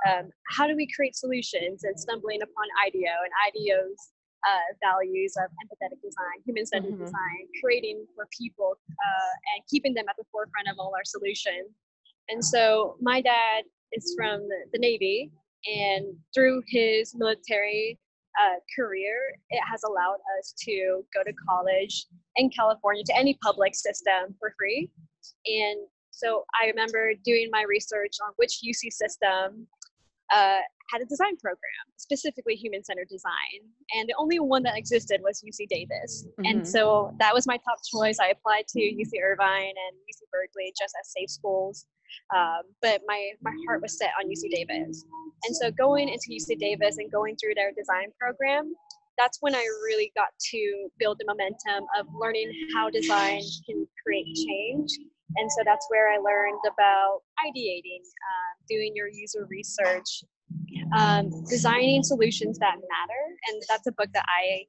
um, 0.07 0.31
how 0.55 0.67
do 0.67 0.75
we 0.75 0.87
create 0.95 1.15
solutions 1.15 1.83
and 1.83 1.99
stumbling 1.99 2.41
upon 2.41 2.65
IDEO 2.87 3.11
and 3.23 3.33
IDEO's 3.47 4.11
uh, 4.47 4.71
values 4.81 5.35
of 5.37 5.51
empathetic 5.63 5.99
design, 6.01 6.39
human 6.45 6.65
centered 6.65 6.93
mm-hmm. 6.93 7.03
design, 7.03 7.41
creating 7.61 8.05
for 8.15 8.27
people 8.37 8.75
uh, 8.89 9.33
and 9.55 9.63
keeping 9.69 9.93
them 9.93 10.05
at 10.09 10.15
the 10.17 10.23
forefront 10.31 10.67
of 10.71 10.75
all 10.79 10.93
our 10.95 11.03
solutions. 11.03 11.67
And 12.29 12.43
so 12.43 12.95
my 13.01 13.21
dad 13.21 13.63
is 13.91 14.13
from 14.17 14.47
the 14.71 14.79
Navy, 14.79 15.31
and 15.65 16.05
through 16.33 16.61
his 16.67 17.13
military 17.15 17.99
uh, 18.39 18.59
career, 18.75 19.17
it 19.49 19.61
has 19.69 19.83
allowed 19.83 20.19
us 20.39 20.53
to 20.65 21.03
go 21.13 21.23
to 21.23 21.33
college 21.47 22.05
in 22.37 22.49
California 22.49 23.03
to 23.05 23.17
any 23.17 23.37
public 23.43 23.75
system 23.75 24.35
for 24.39 24.53
free. 24.57 24.89
And 25.45 25.79
so 26.11 26.43
I 26.61 26.67
remember 26.67 27.13
doing 27.25 27.49
my 27.51 27.63
research 27.67 28.15
on 28.25 28.33
which 28.37 28.59
UC 28.65 28.91
system 28.91 29.67
uh, 30.31 30.59
had 30.91 31.01
a 31.01 31.05
design 31.05 31.37
program, 31.37 31.85
specifically 31.97 32.55
human 32.55 32.83
centered 32.83 33.07
design. 33.09 33.61
And 33.95 34.07
the 34.09 34.15
only 34.17 34.39
one 34.39 34.63
that 34.63 34.77
existed 34.77 35.21
was 35.23 35.41
UC 35.41 35.67
Davis. 35.69 36.25
Mm-hmm. 36.25 36.45
And 36.45 36.67
so 36.67 37.13
that 37.19 37.33
was 37.33 37.45
my 37.47 37.57
top 37.57 37.77
choice. 37.93 38.17
I 38.19 38.29
applied 38.29 38.67
to 38.69 38.79
UC 38.79 39.21
Irvine 39.23 39.75
and 39.75 39.93
UC 40.09 40.25
Berkeley 40.31 40.73
just 40.79 40.93
as 40.99 41.11
safe 41.11 41.29
schools. 41.29 41.85
Um, 42.35 42.61
but 42.81 43.01
my, 43.07 43.29
my 43.41 43.53
heart 43.67 43.81
was 43.81 43.97
set 43.97 44.11
on 44.19 44.29
UC 44.29 44.49
Davis. 44.51 45.05
And 45.45 45.55
so 45.55 45.71
going 45.71 46.09
into 46.09 46.29
UC 46.31 46.59
Davis 46.59 46.97
and 46.97 47.11
going 47.11 47.35
through 47.37 47.53
their 47.55 47.71
design 47.71 48.09
program, 48.19 48.73
that's 49.17 49.37
when 49.41 49.53
I 49.53 49.65
really 49.83 50.11
got 50.15 50.29
to 50.51 50.89
build 50.97 51.17
the 51.19 51.25
momentum 51.27 51.85
of 51.99 52.07
learning 52.19 52.51
how 52.73 52.89
design 52.89 53.41
can 53.67 53.85
create 54.03 54.25
change 54.33 54.91
and 55.37 55.51
so 55.51 55.61
that's 55.65 55.85
where 55.89 56.11
I 56.11 56.17
learned 56.17 56.61
about 56.65 57.21
ideating, 57.45 58.01
uh, 58.01 58.51
doing 58.67 58.93
your 58.95 59.07
user 59.07 59.45
research, 59.49 60.23
um, 60.97 61.29
designing 61.45 62.01
solutions 62.01 62.57
that 62.57 62.75
matter. 62.75 63.23
And 63.47 63.61
that's 63.69 63.85
a 63.87 63.91
book 63.91 64.09
that 64.13 64.25
i 64.27 64.65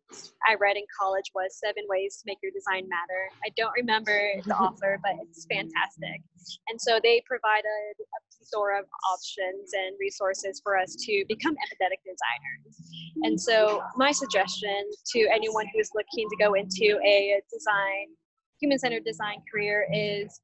i 0.46 0.54
read 0.60 0.76
in 0.76 0.84
college 0.98 1.32
was 1.34 1.56
seven 1.56 1.84
ways 1.88 2.16
to 2.16 2.22
make 2.26 2.38
your 2.42 2.52
design 2.52 2.88
matter. 2.88 3.32
I 3.44 3.48
don't 3.56 3.72
remember 3.74 4.20
the 4.44 4.56
author 4.64 5.00
but 5.02 5.12
it's 5.22 5.46
fantastic. 5.46 6.20
And 6.68 6.80
so 6.80 7.00
they 7.02 7.22
provided 7.26 7.94
a 7.96 8.20
plethora 8.36 8.80
of 8.80 8.86
options 9.12 9.72
and 9.72 9.96
resources 9.98 10.60
for 10.62 10.78
us 10.78 10.94
to 11.06 11.24
become 11.28 11.54
empathetic 11.54 12.04
designers. 12.04 12.76
And 13.22 13.40
so 13.40 13.82
my 13.96 14.12
suggestion 14.12 14.90
to 15.12 15.28
anyone 15.32 15.66
who's 15.74 15.90
looking 15.94 16.28
to 16.28 16.36
go 16.36 16.54
into 16.54 17.00
a 17.04 17.40
design 17.52 18.16
human-centered 18.60 19.04
design 19.04 19.42
career 19.50 19.86
is 19.92 20.40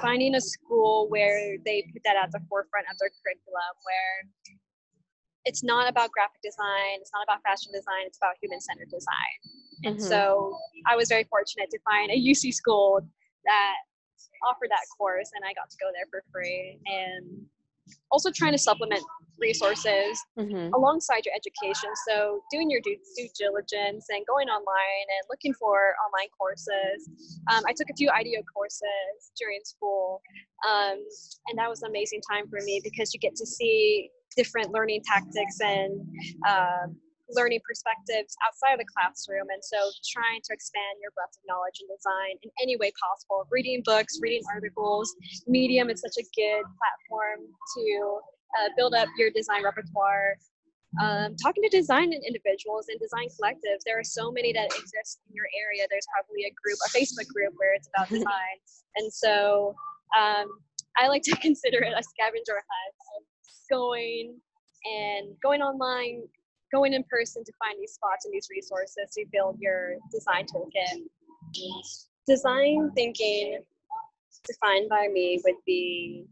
finding 0.00 0.34
a 0.34 0.40
school 0.40 1.08
where 1.08 1.56
they 1.64 1.88
put 1.92 2.02
that 2.04 2.16
at 2.16 2.32
the 2.32 2.40
forefront 2.48 2.86
of 2.90 2.98
their 2.98 3.10
curriculum 3.22 3.72
where 3.84 4.16
it's 5.44 5.62
not 5.62 5.88
about 5.88 6.10
graphic 6.10 6.42
design, 6.42 6.98
it's 7.00 7.10
not 7.14 7.22
about 7.22 7.40
fashion 7.42 7.70
design, 7.72 8.04
it's 8.06 8.18
about 8.18 8.34
human 8.42 8.60
centered 8.60 8.90
design. 8.90 9.38
And 9.84 9.96
mm-hmm. 9.96 10.08
so 10.08 10.56
I 10.86 10.96
was 10.96 11.08
very 11.08 11.24
fortunate 11.30 11.70
to 11.70 11.78
find 11.86 12.10
a 12.10 12.18
UC 12.18 12.52
school 12.52 13.00
that 13.44 13.76
offered 14.44 14.68
that 14.70 14.84
course, 14.98 15.30
and 15.34 15.44
I 15.44 15.54
got 15.54 15.70
to 15.70 15.76
go 15.80 15.88
there 15.94 16.06
for 16.10 16.22
free. 16.32 16.78
And 16.86 17.46
also 18.10 18.30
trying 18.30 18.52
to 18.52 18.58
supplement 18.58 19.02
resources 19.38 20.18
mm-hmm. 20.38 20.72
alongside 20.72 21.24
your 21.24 21.34
education. 21.34 21.90
So 22.08 22.40
doing 22.50 22.70
your 22.70 22.80
due, 22.80 22.96
due, 23.16 23.28
diligence 23.38 24.06
and 24.10 24.24
going 24.26 24.48
online 24.48 25.06
and 25.08 25.22
looking 25.28 25.52
for 25.54 25.94
online 26.06 26.28
courses. 26.38 27.08
Um, 27.52 27.62
I 27.66 27.72
took 27.76 27.90
a 27.90 27.94
few 27.96 28.10
IDEO 28.10 28.42
courses 28.52 29.32
during 29.38 29.60
school, 29.64 30.22
um, 30.66 30.98
and 31.48 31.58
that 31.58 31.68
was 31.68 31.82
an 31.82 31.90
amazing 31.90 32.20
time 32.30 32.48
for 32.48 32.60
me 32.64 32.80
because 32.82 33.12
you 33.12 33.20
get 33.20 33.36
to 33.36 33.46
see 33.46 34.10
different 34.36 34.70
learning 34.70 35.02
tactics 35.04 35.60
and 35.60 36.00
uh, 36.46 36.86
learning 37.30 37.60
perspectives 37.66 38.36
outside 38.46 38.74
of 38.74 38.80
the 38.80 38.88
classroom. 38.90 39.50
And 39.50 39.62
so 39.62 39.78
trying 40.06 40.40
to 40.46 40.50
expand 40.54 41.02
your 41.02 41.10
breadth 41.18 41.34
of 41.34 41.44
knowledge 41.46 41.82
and 41.82 41.88
design 41.90 42.38
in 42.42 42.50
any 42.62 42.76
way 42.78 42.92
possible. 42.94 43.46
Reading 43.50 43.82
books, 43.84 44.18
reading 44.22 44.42
articles. 44.52 45.14
Medium 45.46 45.90
is 45.90 46.00
such 46.00 46.16
a 46.18 46.26
good 46.34 46.64
platform 46.78 47.50
to 47.50 47.84
uh, 48.60 48.68
build 48.76 48.94
up 48.94 49.08
your 49.18 49.30
design 49.30 49.64
repertoire. 49.64 50.38
Um, 51.02 51.36
talking 51.42 51.62
to 51.62 51.68
design 51.68 52.14
individuals 52.14 52.86
and 52.88 52.96
design 52.96 53.28
collectives, 53.36 53.84
there 53.84 53.98
are 53.98 54.06
so 54.06 54.32
many 54.32 54.52
that 54.54 54.66
exist 54.72 55.20
in 55.28 55.34
your 55.34 55.44
area. 55.52 55.84
There's 55.90 56.06
probably 56.08 56.48
a 56.48 56.52
group, 56.56 56.78
a 56.86 56.90
Facebook 56.94 57.28
group 57.28 57.52
where 57.58 57.74
it's 57.74 57.90
about 57.92 58.08
design. 58.08 58.56
And 58.96 59.12
so 59.12 59.74
um, 60.16 60.46
I 60.96 61.08
like 61.08 61.22
to 61.24 61.36
consider 61.42 61.82
it 61.82 61.92
a 61.92 62.02
scavenger 62.02 62.54
hunt 62.54 63.26
going 63.68 64.38
and 64.86 65.36
going 65.42 65.60
online, 65.62 66.22
going 66.72 66.92
in 66.92 67.04
person 67.10 67.44
to 67.44 67.52
find 67.58 67.78
these 67.80 67.92
spots 67.92 68.24
and 68.24 68.34
these 68.34 68.48
resources 68.50 69.10
to 69.12 69.24
build 69.32 69.58
your 69.60 69.94
design 70.12 70.46
toolkit. 70.46 71.02
Design 72.26 72.90
thinking, 72.94 73.60
defined 74.46 74.88
by 74.88 75.08
me, 75.12 75.40
would 75.44 75.54
be 75.64 76.26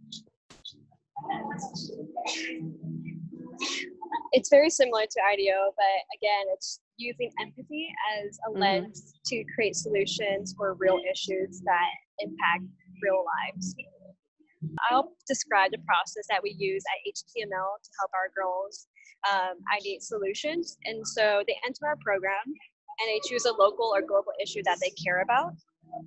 it's 4.33 4.49
very 4.51 4.71
similar 4.71 5.03
to 5.03 5.21
IDEO, 5.33 5.73
but 5.77 5.97
again, 6.19 6.45
it's 6.53 6.81
using 6.97 7.31
empathy 7.41 7.89
as 8.19 8.39
a 8.47 8.51
mm-hmm. 8.51 8.61
lens 8.61 9.15
to 9.27 9.45
create 9.55 9.77
solutions 9.77 10.55
for 10.57 10.75
real 10.75 10.99
issues 11.11 11.61
that 11.65 11.91
impact 12.19 12.65
real 13.03 13.25
lives. 13.25 13.75
I'll 14.91 15.13
describe 15.29 15.71
the 15.73 15.83
process 15.87 16.25
that 16.31 16.43
we 16.43 16.55
use 16.59 16.83
at 16.89 17.13
HTML 17.13 17.71
to 17.83 17.91
help 18.01 18.11
our 18.15 18.31
girls 18.35 18.87
um, 19.33 19.57
ideate 19.73 20.03
solutions. 20.03 20.77
And 20.85 21.07
so 21.07 21.43
they 21.47 21.57
enter 21.67 21.87
our 21.87 21.97
program 22.05 22.45
and 22.47 23.07
they 23.09 23.21
choose 23.29 23.45
a 23.45 23.53
local 23.53 23.93
or 23.95 24.03
global 24.03 24.33
issue 24.43 24.63
that 24.65 24.79
they 24.81 24.91
care 25.03 25.23
about. 25.23 25.53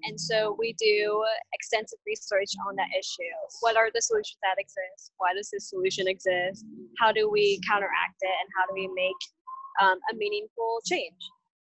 And 0.04 0.20
so 0.20 0.56
we 0.60 0.74
do 0.74 1.24
extensive 1.54 2.00
research 2.06 2.52
on 2.68 2.76
that 2.76 2.90
issue. 2.98 3.32
What 3.62 3.78
are 3.78 3.90
the 3.94 4.02
solutions 4.02 4.40
that 4.44 4.60
exist? 4.60 5.12
Why 5.18 5.34
does 5.34 5.50
this 5.52 5.70
solution 5.70 6.08
exist? 6.08 6.66
How 7.00 7.12
do 7.12 7.30
we 7.30 7.60
counteract 7.68 8.20
it? 8.22 8.36
And 8.42 8.50
how 8.58 8.66
do 8.68 8.74
we 8.74 8.88
make 8.94 9.22
um, 9.82 10.00
a 10.12 10.16
meaningful 10.16 10.82
change? 10.86 11.16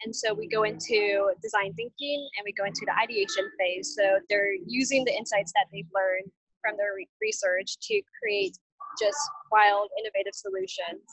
And 0.06 0.16
so 0.16 0.34
we 0.34 0.48
go 0.48 0.64
into 0.64 1.32
design 1.42 1.74
thinking 1.76 2.28
and 2.38 2.44
we 2.44 2.54
go 2.54 2.66
into 2.66 2.84
the 2.86 2.96
ideation 2.96 3.50
phase. 3.60 3.96
So 3.98 4.20
they're 4.30 4.54
using 4.68 5.06
the 5.06 5.16
insights 5.16 5.52
that 5.54 5.68
they've 5.72 5.88
learned 5.96 6.32
from 6.62 6.76
their 6.78 6.96
re- 6.96 7.08
research 7.22 7.78
to 7.88 8.02
create 8.22 8.58
just 9.00 9.20
wild, 9.52 9.90
innovative 10.00 10.36
solutions. 10.36 11.04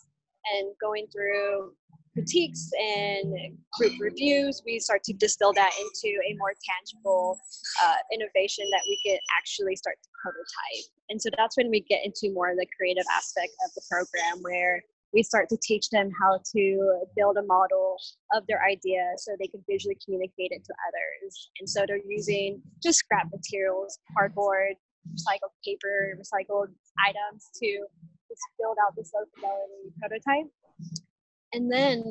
And 0.54 0.72
going 0.80 1.06
through 1.12 1.72
critiques 2.12 2.70
and 2.78 3.34
group 3.78 3.92
reviews, 4.00 4.62
we 4.66 4.78
start 4.80 5.02
to 5.04 5.12
distill 5.12 5.52
that 5.52 5.72
into 5.78 6.16
a 6.28 6.36
more 6.38 6.52
tangible 6.64 7.38
uh, 7.82 7.96
innovation 8.12 8.64
that 8.72 8.82
we 8.88 8.98
could 9.06 9.20
actually 9.38 9.76
start 9.76 9.96
to 10.02 10.08
prototype. 10.22 10.86
And 11.08 11.20
so 11.20 11.30
that's 11.36 11.56
when 11.56 11.70
we 11.70 11.80
get 11.80 12.00
into 12.04 12.34
more 12.34 12.50
of 12.50 12.56
the 12.56 12.66
creative 12.76 13.04
aspect 13.12 13.52
of 13.64 13.72
the 13.74 13.82
program 13.90 14.42
where 14.42 14.82
we 15.12 15.22
start 15.22 15.48
to 15.48 15.58
teach 15.62 15.88
them 15.90 16.10
how 16.20 16.38
to 16.54 17.04
build 17.16 17.36
a 17.36 17.42
model 17.42 17.96
of 18.32 18.44
their 18.46 18.62
idea 18.64 19.02
so 19.16 19.32
they 19.38 19.48
can 19.48 19.62
visually 19.68 19.98
communicate 20.04 20.52
it 20.52 20.64
to 20.64 20.74
others. 20.86 21.50
And 21.58 21.68
so 21.68 21.84
they're 21.86 21.98
using 22.06 22.62
just 22.82 22.98
scrap 22.98 23.26
materials, 23.34 23.98
cardboard, 24.16 24.74
recycled 25.08 25.54
paper, 25.64 26.16
recycled 26.16 26.68
items 27.04 27.50
to 27.60 27.86
just 28.30 28.46
build 28.58 28.78
out 28.86 28.94
this 28.96 29.10
low 29.14 29.26
fidelity 29.34 29.92
prototype. 29.98 30.50
And 31.52 31.70
then 31.70 32.04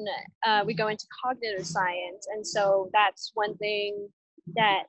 uh, 0.46 0.64
we 0.66 0.74
go 0.74 0.88
into 0.88 1.06
cognitive 1.24 1.66
science. 1.66 2.28
And 2.34 2.46
so 2.46 2.90
that's 2.94 3.32
one 3.36 3.56
thing 3.58 4.10
that 4.56 4.84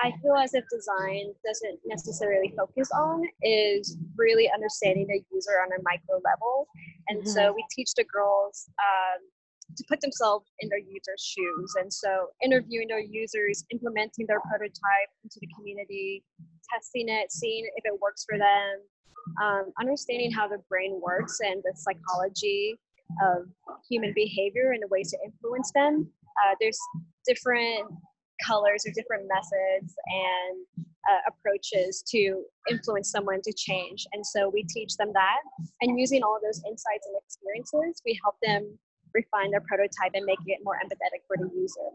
I 0.00 0.12
feel 0.22 0.34
as 0.34 0.54
if 0.54 0.64
design 0.72 1.34
doesn't 1.44 1.80
necessarily 1.84 2.54
focus 2.56 2.88
on 2.92 3.22
is 3.42 3.98
really 4.16 4.50
understanding 4.52 5.06
the 5.06 5.20
user 5.30 5.60
on 5.60 5.68
a 5.78 5.82
micro 5.82 6.16
level. 6.24 6.66
And 7.08 7.20
mm-hmm. 7.20 7.28
so 7.28 7.52
we 7.52 7.64
teach 7.70 7.92
the 7.94 8.04
girls 8.04 8.70
um, 8.80 9.20
to 9.76 9.84
put 9.88 10.00
themselves 10.00 10.46
in 10.60 10.70
their 10.70 10.78
users' 10.78 11.20
shoes. 11.20 11.74
And 11.78 11.92
so 11.92 12.28
interviewing 12.42 12.88
their 12.88 13.04
users, 13.04 13.64
implementing 13.70 14.26
their 14.26 14.40
prototype 14.40 15.12
into 15.22 15.38
the 15.40 15.48
community, 15.54 16.24
testing 16.72 17.08
it, 17.08 17.30
seeing 17.30 17.68
if 17.76 17.84
it 17.84 18.00
works 18.00 18.24
for 18.24 18.38
them, 18.38 18.80
um, 19.42 19.72
understanding 19.80 20.30
how 20.30 20.48
the 20.48 20.58
brain 20.68 21.00
works 21.02 21.38
and 21.40 21.62
the 21.62 21.72
psychology 21.74 22.78
of 23.22 23.46
human 23.88 24.12
behavior 24.14 24.72
and 24.72 24.82
the 24.82 24.88
ways 24.88 25.10
to 25.10 25.18
influence 25.24 25.70
them. 25.74 26.08
Uh, 26.44 26.54
there's 26.60 26.78
different 27.26 27.86
colors 28.46 28.84
or 28.86 28.92
different 28.94 29.28
methods 29.28 29.94
and 30.06 30.86
uh, 31.10 31.20
approaches 31.28 32.02
to 32.08 32.44
influence 32.70 33.10
someone 33.10 33.40
to 33.42 33.52
change. 33.52 34.06
And 34.12 34.24
so 34.24 34.48
we 34.48 34.64
teach 34.64 34.96
them 34.96 35.12
that. 35.14 35.40
And 35.80 35.98
using 35.98 36.22
all 36.22 36.38
those 36.42 36.62
insights 36.66 37.06
and 37.06 37.16
experiences, 37.24 38.02
we 38.04 38.18
help 38.22 38.36
them 38.42 38.78
refine 39.14 39.50
their 39.50 39.62
prototype 39.62 40.12
and 40.14 40.24
make 40.24 40.38
it 40.46 40.60
more 40.62 40.76
empathetic 40.76 41.26
for 41.26 41.36
the 41.36 41.50
user. 41.54 41.90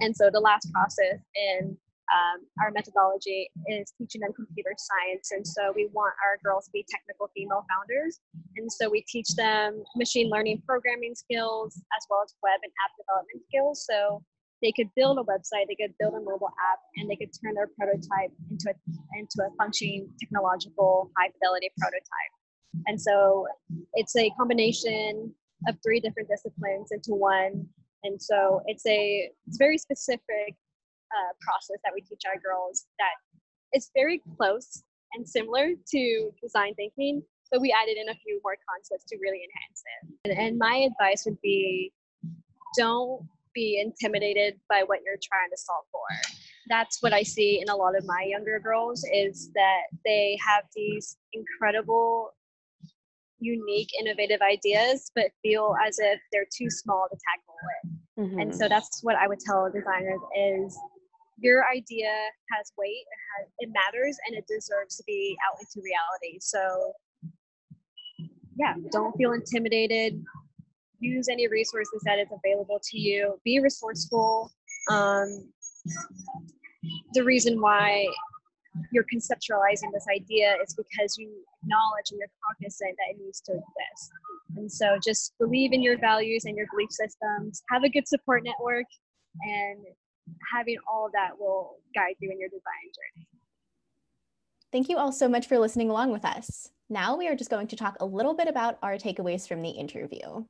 And 0.00 0.14
so 0.14 0.30
the 0.32 0.40
last 0.40 0.70
process 0.72 1.18
in 1.34 1.76
um, 2.12 2.46
our 2.62 2.70
methodology 2.70 3.50
is 3.66 3.92
teaching 3.98 4.20
them 4.20 4.32
computer 4.32 4.74
science. 4.78 5.32
And 5.32 5.46
so 5.46 5.72
we 5.74 5.88
want 5.92 6.14
our 6.22 6.38
girls 6.44 6.66
to 6.66 6.70
be 6.72 6.84
technical 6.88 7.30
female 7.34 7.66
founders. 7.66 8.20
And 8.56 8.70
so 8.70 8.88
we 8.88 9.02
teach 9.08 9.28
them 9.34 9.82
machine 9.96 10.30
learning 10.30 10.62
programming 10.66 11.14
skills 11.14 11.76
as 11.96 12.06
well 12.08 12.22
as 12.24 12.34
web 12.42 12.60
and 12.62 12.72
app 12.84 12.92
development 12.94 13.42
skills. 13.48 13.84
So 13.88 14.22
they 14.62 14.72
could 14.72 14.88
build 14.96 15.18
a 15.18 15.22
website, 15.22 15.66
they 15.68 15.76
could 15.76 15.94
build 15.98 16.14
a 16.14 16.20
mobile 16.20 16.52
app, 16.72 16.80
and 16.96 17.10
they 17.10 17.16
could 17.16 17.30
turn 17.42 17.54
their 17.54 17.68
prototype 17.76 18.32
into 18.50 18.70
a, 18.70 18.76
into 19.18 19.42
a 19.44 19.50
functioning 19.58 20.08
technological 20.18 21.10
high 21.18 21.30
fidelity 21.32 21.70
prototype. 21.78 22.32
And 22.86 23.00
so 23.00 23.46
it's 23.94 24.16
a 24.16 24.30
combination 24.38 25.34
of 25.68 25.76
three 25.82 26.00
different 26.00 26.28
disciplines 26.28 26.92
into 26.92 27.12
one. 27.12 27.66
And 28.04 28.20
so 28.20 28.62
it's 28.66 28.86
a 28.86 29.30
it's 29.46 29.56
very 29.56 29.78
specific 29.78 30.54
uh, 31.12 31.32
process 31.40 31.80
that 31.84 31.92
we 31.94 32.00
teach 32.00 32.22
our 32.26 32.40
girls 32.40 32.86
that 32.98 33.14
is 33.74 33.90
very 33.94 34.22
close 34.36 34.82
and 35.14 35.28
similar 35.28 35.70
to 35.90 36.30
design 36.42 36.74
thinking, 36.74 37.22
but 37.50 37.60
we 37.60 37.72
added 37.72 37.96
in 37.96 38.08
a 38.08 38.14
few 38.14 38.40
more 38.42 38.56
concepts 38.68 39.04
to 39.06 39.16
really 39.20 39.38
enhance 39.38 39.82
it. 39.86 40.30
And, 40.30 40.38
and 40.38 40.58
my 40.58 40.88
advice 40.90 41.24
would 41.26 41.40
be 41.42 41.92
don't 42.76 43.26
be 43.54 43.80
intimidated 43.80 44.60
by 44.68 44.82
what 44.84 45.00
you're 45.04 45.20
trying 45.22 45.50
to 45.50 45.56
solve 45.56 45.84
for. 45.90 46.06
That's 46.68 46.98
what 47.00 47.12
I 47.12 47.22
see 47.22 47.60
in 47.60 47.68
a 47.68 47.76
lot 47.76 47.96
of 47.96 48.04
my 48.04 48.26
younger 48.28 48.60
girls 48.60 49.04
is 49.12 49.50
that 49.54 49.82
they 50.04 50.36
have 50.46 50.64
these 50.74 51.16
incredible 51.32 52.32
unique 53.38 53.90
innovative 54.00 54.40
ideas 54.40 55.10
but 55.14 55.26
feel 55.42 55.74
as 55.86 55.98
if 55.98 56.18
they're 56.32 56.46
too 56.56 56.70
small 56.70 57.06
to 57.10 57.18
tackle 57.28 57.54
it 57.74 58.20
mm-hmm. 58.20 58.40
and 58.40 58.54
so 58.54 58.66
that's 58.66 59.00
what 59.02 59.14
i 59.16 59.28
would 59.28 59.38
tell 59.38 59.70
designers 59.70 60.20
is 60.34 60.78
your 61.38 61.64
idea 61.68 62.10
has 62.52 62.72
weight 62.78 63.04
it, 63.04 63.20
has, 63.36 63.48
it 63.58 63.70
matters 63.72 64.16
and 64.26 64.36
it 64.36 64.44
deserves 64.46 64.96
to 64.96 65.04
be 65.06 65.36
out 65.46 65.58
into 65.60 65.84
reality 65.84 66.38
so 66.40 66.92
yeah, 68.56 68.74
don't 68.90 69.14
feel 69.16 69.32
intimidated. 69.32 70.22
Use 70.98 71.28
any 71.28 71.46
resources 71.46 72.02
that 72.04 72.18
is 72.18 72.28
available 72.32 72.80
to 72.90 72.98
you. 72.98 73.38
Be 73.44 73.60
resourceful. 73.60 74.50
Um, 74.90 75.52
the 77.12 77.22
reason 77.22 77.60
why 77.60 78.06
you're 78.92 79.04
conceptualizing 79.04 79.92
this 79.92 80.06
idea 80.14 80.56
is 80.62 80.74
because 80.74 81.16
you 81.18 81.30
acknowledge 81.62 82.10
and 82.10 82.18
you're 82.18 82.28
cognizant 82.48 82.94
that 82.96 83.14
it 83.14 83.22
needs 83.22 83.40
to 83.42 83.52
exist. 83.52 84.10
And 84.56 84.70
so 84.70 84.98
just 85.04 85.34
believe 85.38 85.72
in 85.72 85.82
your 85.82 85.98
values 85.98 86.44
and 86.46 86.56
your 86.56 86.66
belief 86.70 86.90
systems, 86.90 87.62
have 87.70 87.84
a 87.84 87.88
good 87.88 88.08
support 88.08 88.42
network, 88.44 88.86
and 89.42 89.84
having 90.52 90.76
all 90.90 91.10
that 91.12 91.38
will 91.38 91.76
guide 91.94 92.16
you 92.20 92.30
in 92.30 92.38
your 92.38 92.48
design 92.48 92.62
journey. 92.94 93.26
Thank 94.72 94.88
you 94.88 94.98
all 94.98 95.12
so 95.12 95.28
much 95.28 95.46
for 95.46 95.58
listening 95.58 95.90
along 95.90 96.12
with 96.12 96.24
us. 96.24 96.70
Now 96.88 97.16
we 97.16 97.28
are 97.28 97.36
just 97.36 97.50
going 97.50 97.68
to 97.68 97.76
talk 97.76 97.96
a 98.00 98.06
little 98.06 98.34
bit 98.34 98.48
about 98.48 98.78
our 98.82 98.96
takeaways 98.96 99.48
from 99.48 99.62
the 99.62 99.70
interview. 99.70 100.44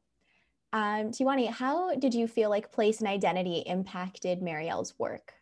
Um, 0.72 1.10
Tiwani, 1.10 1.48
how 1.48 1.94
did 1.94 2.14
you 2.14 2.26
feel 2.26 2.50
like 2.50 2.72
place 2.72 2.98
and 2.98 3.08
identity 3.08 3.62
impacted 3.66 4.42
Marielle's 4.42 4.98
work? 4.98 5.32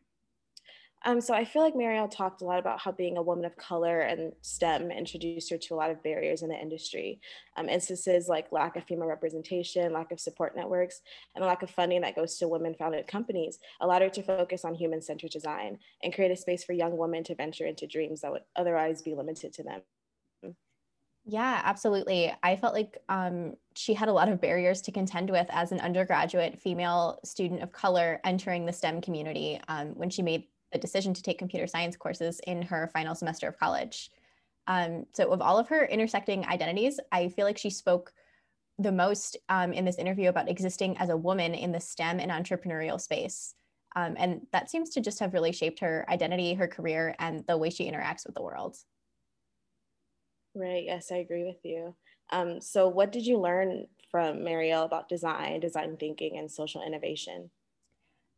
Um, 1.07 1.21
so 1.21 1.35
I 1.35 1.45
feel 1.45 1.61
like 1.61 1.75
Marielle 1.75 2.11
talked 2.11 2.41
a 2.41 2.47
lot 2.47 2.59
about 2.59 2.81
how 2.81 2.91
being 2.91 3.19
a 3.19 3.23
woman 3.23 3.45
of 3.45 3.57
color 3.57 4.01
and 4.01 4.33
STEM 4.41 4.91
introduced 4.91 5.51
her 5.51 5.59
to 5.59 5.75
a 5.75 5.77
lot 5.77 5.91
of 5.91 6.03
barriers 6.03 6.43
in 6.43 6.49
the 6.49 6.59
industry. 6.59 7.21
Um, 7.57 7.69
instances 7.69 8.27
like 8.27 8.51
lack 8.53 8.77
of 8.77 8.85
female 8.85 9.07
representation, 9.07 9.93
lack 9.93 10.13
of 10.13 10.21
support 10.21 10.57
networks, 10.57 11.03
and 11.35 11.45
a 11.45 11.47
lack 11.47 11.63
of 11.63 11.71
funding 11.71 12.01
that 12.01 12.17
goes 12.17 12.39
to 12.39 12.49
women-founded 12.49 13.07
companies 13.07 13.59
allowed 13.81 14.01
her 14.01 14.09
to 14.09 14.23
focus 14.23 14.65
on 14.65 14.75
human-centered 14.75 15.31
design 15.31 15.79
and 16.03 16.15
create 16.15 16.31
a 16.31 16.37
space 16.37 16.65
for 16.65 16.73
young 16.73 16.97
women 16.97 17.23
to 17.25 17.35
venture 17.35 17.67
into 17.67 17.87
dreams 17.87 18.23
that 18.23 18.33
would 18.33 18.43
otherwise 18.57 19.03
be 19.03 19.15
limited 19.15 19.53
to 19.53 19.63
them. 19.63 19.83
Yeah, 21.27 21.63
absolutely. 21.65 22.35
I 22.43 22.57
felt 22.57 22.75
like 22.75 22.99
um, 23.09 23.55
she 23.75 23.95
had 23.95 24.11
a 24.11 24.13
lot 24.13 24.29
of 24.29 24.43
barriers 24.43 24.83
to 24.83 24.93
contend 24.93 25.31
with 25.31 25.47
as 25.49 25.73
an 25.73 25.81
undergraduate 25.81 26.59
female 26.59 27.19
student 27.25 27.63
of 27.63 27.73
color 27.73 28.21
entering 28.25 28.67
the 28.67 28.73
STEM 28.75 29.01
community 29.01 29.59
um, 29.69 29.95
when 29.97 30.11
she 30.11 30.21
made 30.21 30.45
the 30.75 30.79
decision 30.79 31.15
to 31.15 31.23
take 31.23 31.39
computer 31.39 31.67
science 31.67 31.97
courses 31.97 32.41
in 32.47 32.61
her 32.61 32.91
final 32.93 33.15
semester 33.15 33.49
of 33.49 33.59
college. 33.59 34.11
Um, 34.67 35.07
so, 35.13 35.33
of 35.33 35.41
all 35.41 35.59
of 35.59 35.69
her 35.69 35.87
intersecting 35.87 36.45
identities, 36.47 37.01
I 37.13 37.29
feel 37.29 37.47
like 37.47 37.59
she 37.59 37.71
spoke 37.71 38.13
the 38.79 38.93
most 38.93 39.37
um, 39.49 39.73
in 39.73 39.85
this 39.85 39.99
interview 39.99 40.29
about 40.29 40.51
existing 40.51 40.99
as 40.99 41.09
a 41.09 41.17
woman 41.17 41.55
in 41.55 41.73
the 41.73 41.81
STEM 41.81 42.19
and 42.19 42.31
entrepreneurial 42.31 43.01
space. 43.01 43.55
Um, 43.97 44.17
and 44.19 44.47
that 44.53 44.69
seems 44.69 44.91
to 44.91 45.01
just 45.01 45.21
have 45.21 45.33
really 45.33 45.53
shaped 45.53 45.79
her 45.79 46.05
identity, 46.09 46.55
her 46.55 46.67
career, 46.67 47.15
and 47.21 47.47
the 47.47 47.57
way 47.57 47.71
she 47.71 47.89
interacts 47.89 48.27
with 48.27 48.35
the 48.35 48.43
world. 48.43 48.77
Right. 50.55 50.85
Yes, 50.85 51.13
I 51.13 51.17
agree 51.17 51.45
with 51.45 51.65
you. 51.65 51.95
Um, 52.31 52.61
so, 52.61 52.89
what 52.89 53.13
did 53.13 53.27
you 53.27 53.39
learn 53.39 53.87
from 54.11 54.39
Marielle 54.39 54.85
about 54.85 55.09
design, 55.09 55.61
design 55.61 55.97
thinking, 55.97 56.37
and 56.37 56.51
social 56.51 56.83
innovation? 56.83 57.51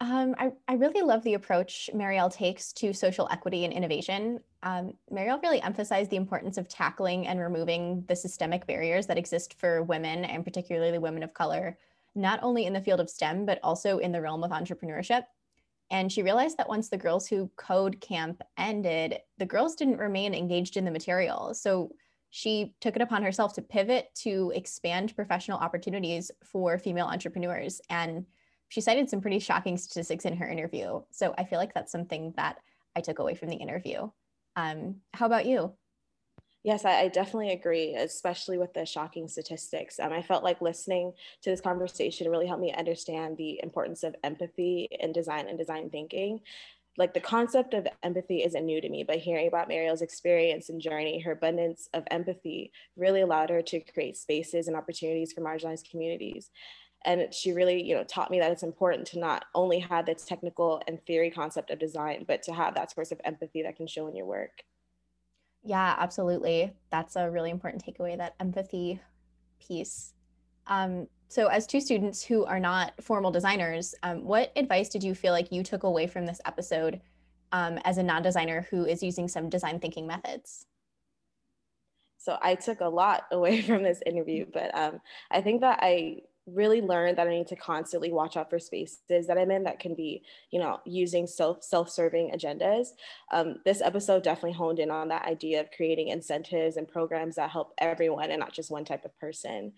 Um, 0.01 0.35
I, 0.39 0.53
I 0.69 0.75
really 0.75 1.01
love 1.01 1.23
the 1.23 1.35
approach 1.35 1.89
Marielle 1.95 2.33
takes 2.33 2.73
to 2.75 2.93
social 2.93 3.29
equity 3.31 3.65
and 3.65 3.73
innovation. 3.73 4.41
Um, 4.63 4.93
Marielle 5.11 5.43
really 5.43 5.63
emphasized 5.63 6.11
the 6.11 6.17
importance 6.17 6.59
of 6.59 6.69
tackling 6.69 7.27
and 7.27 7.41
removing 7.41 8.05
the 8.07 8.17
systemic 8.17 8.67
barriers 8.67 9.07
that 9.07 9.17
exist 9.17 9.55
for 9.59 9.83
women 9.83 10.25
and 10.27 10.45
particularly 10.45 10.99
women 10.99 11.23
of 11.23 11.33
color, 11.33 11.79
not 12.15 12.41
only 12.43 12.67
in 12.67 12.75
the 12.75 12.81
field 12.81 13.01
of 13.01 13.09
STEM, 13.09 13.47
but 13.47 13.59
also 13.63 13.99
in 13.99 14.13
the 14.13 14.21
realm 14.21 14.45
of 14.45 14.51
entrepreneurship. 14.51 15.23
And 15.91 16.13
she 16.13 16.23
realized 16.23 16.59
that 16.59 16.69
once 16.69 16.89
the 16.89 16.99
Girls 16.99 17.27
Who 17.29 17.51
Code 17.57 18.01
camp 18.01 18.43
ended, 18.59 19.21
the 19.39 19.47
girls 19.47 19.77
didn't 19.77 19.99
remain 19.99 20.35
engaged 20.35 20.77
in 20.77 20.85
the 20.85 20.91
material. 20.91 21.55
So 21.55 21.93
she 22.31 22.75
took 22.81 22.97
it 22.97 23.03
upon 23.03 23.23
herself 23.23 23.55
to 23.55 23.63
pivot 23.63 24.11
to 24.17 24.53
expand 24.55 25.17
professional 25.17 25.59
opportunities 25.59 26.31
for 26.45 26.79
female 26.79 27.07
entrepreneurs. 27.07 27.81
And 27.89 28.27
she 28.69 28.81
cited 28.81 29.09
some 29.09 29.21
pretty 29.21 29.39
shocking 29.39 29.77
statistics 29.77 30.25
in 30.25 30.37
her 30.37 30.49
interview. 30.49 31.01
So 31.11 31.35
I 31.39 31.45
feel 31.45 31.59
like 31.59 31.75
that's 31.75 31.93
something 31.93 32.35
that 32.37 32.59
I 32.97 33.01
took 33.01 33.19
away 33.19 33.35
from 33.35 33.49
the 33.49 33.57
interview. 33.57 34.11
Um, 34.57 34.97
how 35.13 35.27
about 35.27 35.47
you? 35.47 35.75
Yes, 36.65 36.85
I, 36.85 37.07
definitely 37.07 37.53
agree, 37.53 37.95
especially 37.95 38.59
with 38.59 38.75
the 38.75 38.85
shocking 38.85 39.29
statistics. 39.29 40.01
Um, 40.01 40.13
I 40.13 40.21
felt 40.21 40.43
like 40.43 40.61
listening 40.61 41.13
to 41.43 41.51
this 41.51 41.61
conversation 41.61 42.29
really 42.29 42.49
helped 42.49 42.61
me 42.61 42.73
understand 42.73 43.37
the 43.37 43.61
importance 43.63 44.03
of 44.03 44.17
empathy 44.25 44.89
in 44.91 45.13
design 45.13 45.47
and 45.47 45.57
design 45.57 45.91
thinking. 45.91 46.41
Like 46.99 47.15
the 47.15 47.21
concept 47.21 47.73
of 47.75 47.87
empathy 48.03 48.43
isn't 48.43 48.67
new 48.67 48.81
to 48.81 48.89
me, 48.89 49.05
but 49.05 49.19
hearing 49.19 49.47
about 49.47 49.69
Marielle's 49.69 50.03
experience 50.03 50.69
and 50.69 50.81
journey, 50.81 51.21
her 51.21 51.33
abundance 51.33 51.89
of 51.95 52.03
empathy 52.11 52.73
really 52.97 53.21
allowed 53.21 53.51
her 53.51 53.63
to 53.63 53.79
create 53.79 54.17
spaces 54.17 54.67
and 54.67 54.77
opportunities 54.77 55.33
for 55.33 55.43
marginalized 55.43 55.89
communities 55.89 56.51
and 57.05 57.33
she 57.33 57.53
really 57.53 57.83
you 57.83 57.95
know 57.95 58.05
taught 58.05 58.31
me 58.31 58.39
that 58.41 58.51
it's 58.51 58.63
important 58.63 59.07
to 59.07 59.19
not 59.19 59.45
only 59.55 59.79
have 59.79 60.07
the 60.07 60.15
technical 60.15 60.83
and 60.87 61.01
theory 61.07 61.31
concept 61.31 61.71
of 61.71 61.79
design 61.79 62.25
but 62.27 62.43
to 62.43 62.53
have 62.53 62.75
that 62.75 62.91
source 62.91 63.13
of 63.13 63.21
empathy 63.25 63.63
that 63.63 63.77
can 63.77 63.87
show 63.87 64.07
in 64.09 64.17
your 64.17 64.27
work. 64.27 64.63
Yeah 65.63 65.97
absolutely. 65.99 66.73
That's 66.91 67.17
a 67.17 67.31
really 67.31 67.51
important 67.51 67.85
takeaway 67.85 68.17
that 68.19 68.35
empathy 68.41 69.01
piece. 69.67 70.13
Um, 70.67 71.07
so 71.29 71.47
as 71.47 71.67
two 71.67 71.81
students 71.81 72.25
who 72.25 72.45
are 72.45 72.61
not 72.61 72.93
formal 73.01 73.31
designers 73.31 73.95
um, 74.03 74.25
what 74.25 74.53
advice 74.57 74.89
did 74.89 75.05
you 75.05 75.15
feel 75.15 75.33
like 75.33 75.53
you 75.53 75.63
took 75.63 75.85
away 75.85 76.07
from 76.07 76.27
this 76.27 76.41
episode 76.45 77.01
um, 77.53 77.79
as 77.85 77.99
a 77.99 78.03
non-designer 78.03 78.67
who 78.71 78.85
is 78.85 79.03
using 79.03 79.29
some 79.29 79.49
design 79.49 79.79
thinking 79.79 80.07
methods? 80.07 80.67
So 82.19 82.37
i 82.43 82.57
took 82.57 82.81
a 82.81 82.89
lot 82.89 83.27
away 83.31 83.63
from 83.63 83.85
this 83.85 84.01
interview 84.05 84.47
but 84.53 84.77
um, 84.77 85.01
i 85.31 85.41
think 85.41 85.61
that 85.61 85.79
i 85.83 86.19
really 86.47 86.81
learned 86.81 87.19
that 87.19 87.27
I 87.27 87.31
need 87.31 87.49
to 87.49 87.57
constantly 87.57 88.13
watch 88.13 88.37
out 88.37 88.51
for 88.51 88.59
spaces 88.59 89.27
that 89.27 89.39
I'm 89.39 89.51
in 89.51 89.65
that 89.65 89.81
can 89.81 89.95
be, 89.95 90.23
you 90.51 90.61
know, 90.61 90.81
using 90.85 91.27
self 91.27 91.63
self-serving 91.63 92.31
agendas. 92.31 92.89
Um, 93.33 93.57
this 93.65 93.83
episode 93.83 94.23
definitely 94.23 94.53
honed 94.53 94.79
in 94.79 94.91
on 94.91 95.09
that 95.09 95.27
idea 95.27 95.61
of 95.61 95.71
creating 95.71 96.09
incentives 96.09 96.77
and 96.77 96.89
programs 96.89 97.37
that 97.37 97.51
help 97.51 97.73
everyone 97.79 98.31
and 98.31 98.41
not 98.41 98.53
just 98.53 98.71
one 98.71 98.85
type 98.85 99.05
of 99.05 99.19
person. 99.19 99.73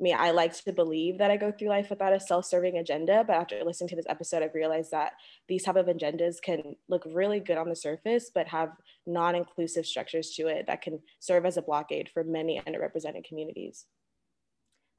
I 0.00 0.02
mean, 0.02 0.16
I 0.18 0.32
like 0.32 0.52
to 0.64 0.72
believe 0.72 1.18
that 1.18 1.30
I 1.30 1.36
go 1.36 1.52
through 1.52 1.68
life 1.68 1.88
without 1.88 2.12
a 2.12 2.18
self-serving 2.18 2.78
agenda, 2.78 3.22
but 3.24 3.36
after 3.36 3.62
listening 3.64 3.90
to 3.90 3.96
this 3.96 4.08
episode, 4.08 4.42
I've 4.42 4.54
realized 4.54 4.90
that 4.90 5.12
these 5.46 5.62
type 5.62 5.76
of 5.76 5.86
agendas 5.86 6.42
can 6.42 6.74
look 6.88 7.04
really 7.06 7.38
good 7.38 7.58
on 7.58 7.68
the 7.68 7.76
surface, 7.76 8.28
but 8.34 8.48
have 8.48 8.70
non-inclusive 9.06 9.86
structures 9.86 10.30
to 10.32 10.48
it 10.48 10.66
that 10.66 10.82
can 10.82 10.98
serve 11.20 11.46
as 11.46 11.56
a 11.58 11.62
blockade 11.62 12.10
for 12.12 12.24
many 12.24 12.60
underrepresented 12.66 13.24
communities. 13.24 13.86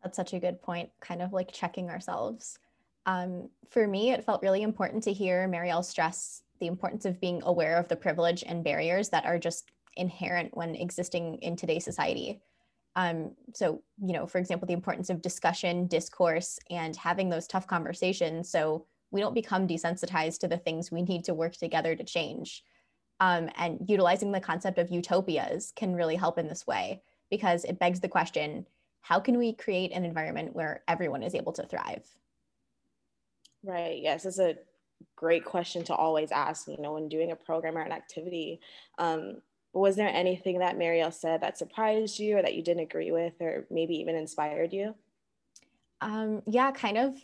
That's 0.03 0.15
such 0.15 0.33
a 0.33 0.39
good 0.39 0.61
point, 0.61 0.89
kind 1.01 1.21
of 1.21 1.33
like 1.33 1.51
checking 1.51 1.89
ourselves. 1.89 2.59
Um, 3.05 3.49
for 3.69 3.87
me, 3.87 4.11
it 4.11 4.23
felt 4.23 4.41
really 4.41 4.61
important 4.61 5.03
to 5.03 5.13
hear 5.13 5.47
Marielle 5.47 5.83
stress 5.83 6.43
the 6.59 6.67
importance 6.67 7.05
of 7.05 7.19
being 7.19 7.41
aware 7.43 7.77
of 7.77 7.87
the 7.87 7.95
privilege 7.95 8.43
and 8.47 8.63
barriers 8.63 9.09
that 9.09 9.25
are 9.25 9.37
just 9.37 9.71
inherent 9.97 10.55
when 10.55 10.75
existing 10.75 11.35
in 11.41 11.55
today's 11.55 11.83
society. 11.83 12.41
Um, 12.95 13.31
so, 13.53 13.81
you 14.01 14.13
know, 14.13 14.25
for 14.25 14.37
example, 14.37 14.67
the 14.67 14.73
importance 14.73 15.09
of 15.09 15.21
discussion, 15.21 15.87
discourse, 15.87 16.59
and 16.69 16.95
having 16.95 17.29
those 17.29 17.47
tough 17.47 17.67
conversations 17.67 18.49
so 18.49 18.85
we 19.11 19.21
don't 19.21 19.33
become 19.33 19.67
desensitized 19.67 20.39
to 20.39 20.47
the 20.47 20.57
things 20.57 20.91
we 20.91 21.01
need 21.01 21.23
to 21.25 21.33
work 21.33 21.53
together 21.53 21.95
to 21.95 22.03
change. 22.03 22.63
Um, 23.19 23.49
and 23.55 23.79
utilizing 23.87 24.31
the 24.31 24.41
concept 24.41 24.77
of 24.77 24.91
utopias 24.91 25.71
can 25.75 25.95
really 25.95 26.15
help 26.15 26.37
in 26.37 26.47
this 26.47 26.67
way 26.67 27.01
because 27.29 27.63
it 27.63 27.79
begs 27.79 27.99
the 27.99 28.09
question 28.09 28.65
how 29.05 29.19
can 29.19 29.37
we 29.37 29.53
create 29.53 29.91
an 29.91 30.03
environment 30.03 30.55
where 30.55 30.81
everyone 30.87 31.21
is 31.21 31.35
able 31.35 31.53
to 31.53 31.63
thrive? 31.67 32.03
Right. 33.63 34.01
Yes, 34.01 34.25
it's 34.25 34.39
a 34.39 34.55
great 35.15 35.45
question 35.45 35.83
to 35.83 35.93
always 35.93 36.31
ask, 36.31 36.67
you 36.67 36.77
know, 36.79 36.93
when 36.93 37.07
doing 37.07 37.31
a 37.31 37.35
program 37.35 37.77
or 37.77 37.81
an 37.81 37.91
activity. 37.91 38.61
Um, 38.97 39.43
was 39.73 39.95
there 39.95 40.09
anything 40.09 40.57
that 40.57 40.79
Marielle 40.79 41.13
said 41.13 41.41
that 41.41 41.55
surprised 41.55 42.17
you 42.17 42.37
or 42.37 42.41
that 42.41 42.55
you 42.55 42.63
didn't 42.63 42.81
agree 42.81 43.11
with 43.11 43.33
or 43.41 43.67
maybe 43.69 43.93
even 43.93 44.15
inspired 44.15 44.73
you? 44.73 44.95
Um, 46.01 46.41
yeah, 46.47 46.71
kind 46.71 46.97
of 46.97 47.23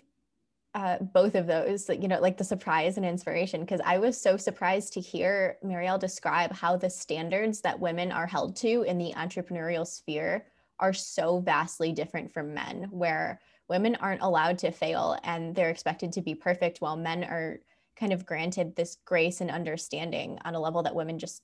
uh, 0.76 1.00
both 1.00 1.34
of 1.34 1.48
those, 1.48 1.89
you 1.89 2.08
know, 2.08 2.20
like 2.20 2.38
the 2.38 2.44
surprise 2.44 2.98
and 2.98 3.06
inspiration, 3.08 3.62
because 3.62 3.82
I 3.84 3.98
was 3.98 4.22
so 4.22 4.38
surprised 4.38 4.94
to 4.94 5.02
hear 5.02 5.58
Marielle 5.65 6.00
describe 6.00 6.54
how 6.54 6.78
the 6.78 6.91
standards 6.91 7.60
that 7.62 7.80
women 7.80 8.12
are 8.12 8.28
held 8.28 8.56
to 8.58 8.84
in 8.84 9.00
the 9.00 9.13
entrepreneurial 9.13 9.88
sphere 9.88 10.46
are 10.82 10.94
so 10.94 11.39
vastly 11.39 11.94
different 11.94 12.34
from 12.34 12.54
men, 12.54 12.88
where 12.89 13.39
women 13.70 13.96
aren't 14.02 14.24
allowed 14.24 14.58
to 14.58 14.72
fail 14.72 15.17
and 15.24 15.56
they're 15.56 15.70
expected 15.70 16.12
to 16.13 16.22
be 16.22 16.36
perfect, 16.36 16.82
while 16.82 16.98
men 16.98 17.24
are 17.24 17.60
kind 17.96 18.12
of 18.12 18.26
granted 18.26 18.76
this 18.76 18.98
grace 19.06 19.41
and 19.41 19.52
understanding 19.52 20.39
on 20.44 20.56
a 20.56 20.60
level 20.60 20.84
that 20.84 20.96
women 20.96 21.20
just 21.20 21.44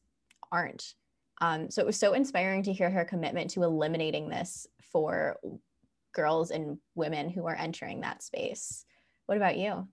aren't. 0.52 0.96
Um, 1.40 1.70
so 1.70 1.82
it 1.82 1.86
was 1.86 2.00
so 2.00 2.14
inspiring 2.14 2.64
to 2.64 2.74
hear 2.74 2.90
her 2.90 3.06
commitment 3.06 3.52
to 3.52 3.64
eliminating 3.64 4.28
this 4.28 4.66
for 4.92 5.38
girls 6.14 6.50
and 6.50 6.80
women 6.96 7.30
who 7.30 7.46
are 7.46 7.56
entering 7.56 8.02
that 8.02 8.24
space. 8.24 8.86
What 9.28 9.38
about 9.38 9.58
you? 9.58 9.88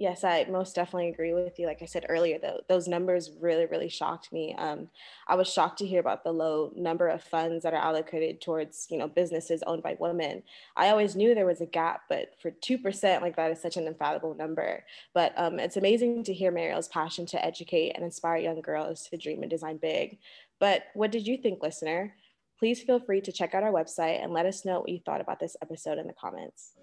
Yes, 0.00 0.22
I 0.22 0.46
most 0.48 0.76
definitely 0.76 1.08
agree 1.08 1.34
with 1.34 1.58
you. 1.58 1.66
Like 1.66 1.82
I 1.82 1.86
said 1.86 2.06
earlier, 2.08 2.38
though, 2.38 2.60
those 2.68 2.86
numbers 2.86 3.32
really, 3.40 3.66
really 3.66 3.88
shocked 3.88 4.32
me. 4.32 4.54
Um, 4.56 4.90
I 5.26 5.34
was 5.34 5.52
shocked 5.52 5.78
to 5.78 5.86
hear 5.86 5.98
about 5.98 6.22
the 6.22 6.30
low 6.30 6.72
number 6.76 7.08
of 7.08 7.20
funds 7.20 7.64
that 7.64 7.74
are 7.74 7.82
allocated 7.82 8.40
towards, 8.40 8.86
you 8.90 8.96
know, 8.96 9.08
businesses 9.08 9.64
owned 9.66 9.82
by 9.82 9.96
women. 9.98 10.44
I 10.76 10.90
always 10.90 11.16
knew 11.16 11.34
there 11.34 11.46
was 11.46 11.60
a 11.60 11.66
gap, 11.66 12.02
but 12.08 12.36
for 12.40 12.52
two 12.52 12.78
percent, 12.78 13.24
like 13.24 13.34
that 13.34 13.50
is 13.50 13.60
such 13.60 13.76
an 13.76 13.88
unfathomable 13.88 14.36
number. 14.36 14.84
But 15.14 15.32
um, 15.36 15.58
it's 15.58 15.76
amazing 15.76 16.22
to 16.24 16.32
hear 16.32 16.52
Marielle's 16.52 16.86
passion 16.86 17.26
to 17.26 17.44
educate 17.44 17.90
and 17.96 18.04
inspire 18.04 18.36
young 18.36 18.60
girls 18.60 19.08
to 19.08 19.16
dream 19.16 19.42
and 19.42 19.50
design 19.50 19.78
big. 19.78 20.18
But 20.60 20.84
what 20.94 21.10
did 21.10 21.26
you 21.26 21.38
think, 21.38 21.60
listener? 21.60 22.14
Please 22.56 22.80
feel 22.84 23.00
free 23.00 23.20
to 23.22 23.32
check 23.32 23.52
out 23.52 23.64
our 23.64 23.72
website 23.72 24.22
and 24.22 24.32
let 24.32 24.46
us 24.46 24.64
know 24.64 24.78
what 24.78 24.90
you 24.90 25.00
thought 25.04 25.20
about 25.20 25.40
this 25.40 25.56
episode 25.60 25.98
in 25.98 26.06
the 26.06 26.12
comments. 26.12 26.77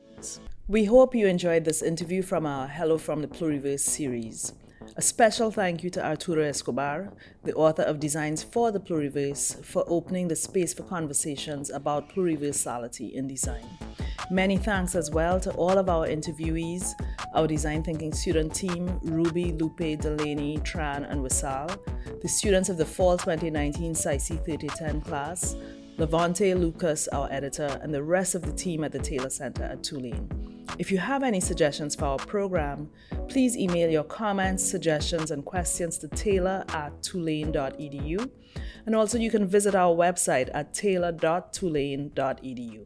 We 0.68 0.86
hope 0.86 1.14
you 1.14 1.28
enjoyed 1.28 1.66
this 1.66 1.82
interview 1.82 2.22
from 2.22 2.46
our 2.46 2.68
Hello 2.68 2.98
from 2.98 3.22
the 3.22 3.28
Pluriverse 3.28 3.82
series. 3.82 4.54
A 4.98 5.02
special 5.02 5.52
thank 5.52 5.84
you 5.84 5.90
to 5.92 6.06
Arturo 6.06 6.44
Escobar, 6.44 7.12
the 7.44 7.54
author 7.54 7.84
of 7.84 8.00
Designs 8.00 8.42
for 8.44 8.72
the 8.72 8.80
Pluriverse, 8.80 9.64
for 9.64 9.84
opening 9.88 10.28
the 10.28 10.36
space 10.36 10.74
for 10.74 10.84
conversations 10.84 11.70
about 11.70 12.10
pluriversality 12.10 13.14
in 13.14 13.28
design. 13.28 13.68
Many 14.32 14.58
thanks 14.58 14.96
as 14.96 15.12
well 15.12 15.40
to 15.42 15.52
all 15.52 15.78
of 15.78 15.90
our 15.90 16.08
interviewees, 16.08 16.94
our 17.34 17.46
design 17.46 17.84
thinking 17.84 18.14
student 18.14 18.56
team, 18.56 19.00
Ruby, 19.04 19.52
Lupe, 19.52 20.00
Delaney, 20.00 20.58
Tran, 20.60 21.10
and 21.12 21.22
Wissal, 21.22 21.78
the 22.22 22.28
students 22.28 22.70
of 22.70 22.78
the 22.78 22.86
Fall 22.86 23.18
2019 23.18 23.94
SISE 23.94 24.30
3010 24.30 25.02
class, 25.02 25.56
Levante 25.98 26.54
Lucas, 26.54 27.08
our 27.10 27.30
editor, 27.32 27.80
and 27.82 27.94
the 27.94 28.04
rest 28.04 28.36
of 28.36 28.42
the 28.42 28.52
team 28.52 28.84
at 28.84 28.92
the 28.92 29.00
Taylor 29.00 29.30
Center 29.30 29.64
at 29.64 29.82
Tulane. 29.82 30.66
If 30.78 30.92
you 30.92 30.98
have 30.98 31.24
any 31.24 31.40
suggestions 31.40 31.96
for 31.96 32.04
our 32.04 32.18
program, 32.18 32.90
please 33.30 33.56
email 33.56 33.90
your 33.90 34.04
comments, 34.04 34.62
suggestions, 34.62 35.32
and 35.32 35.46
questions 35.46 35.98
to 36.00 36.10
taylor 36.10 36.66
at 36.70 37.02
tulane.edu. 37.02 38.30
And 38.86 38.94
also, 38.94 39.18
you 39.18 39.32
can 39.32 39.48
visit 39.48 39.74
our 39.74 39.96
website 39.96 40.50
at 40.54 40.74
taylor.tulane.edu. 40.74 42.86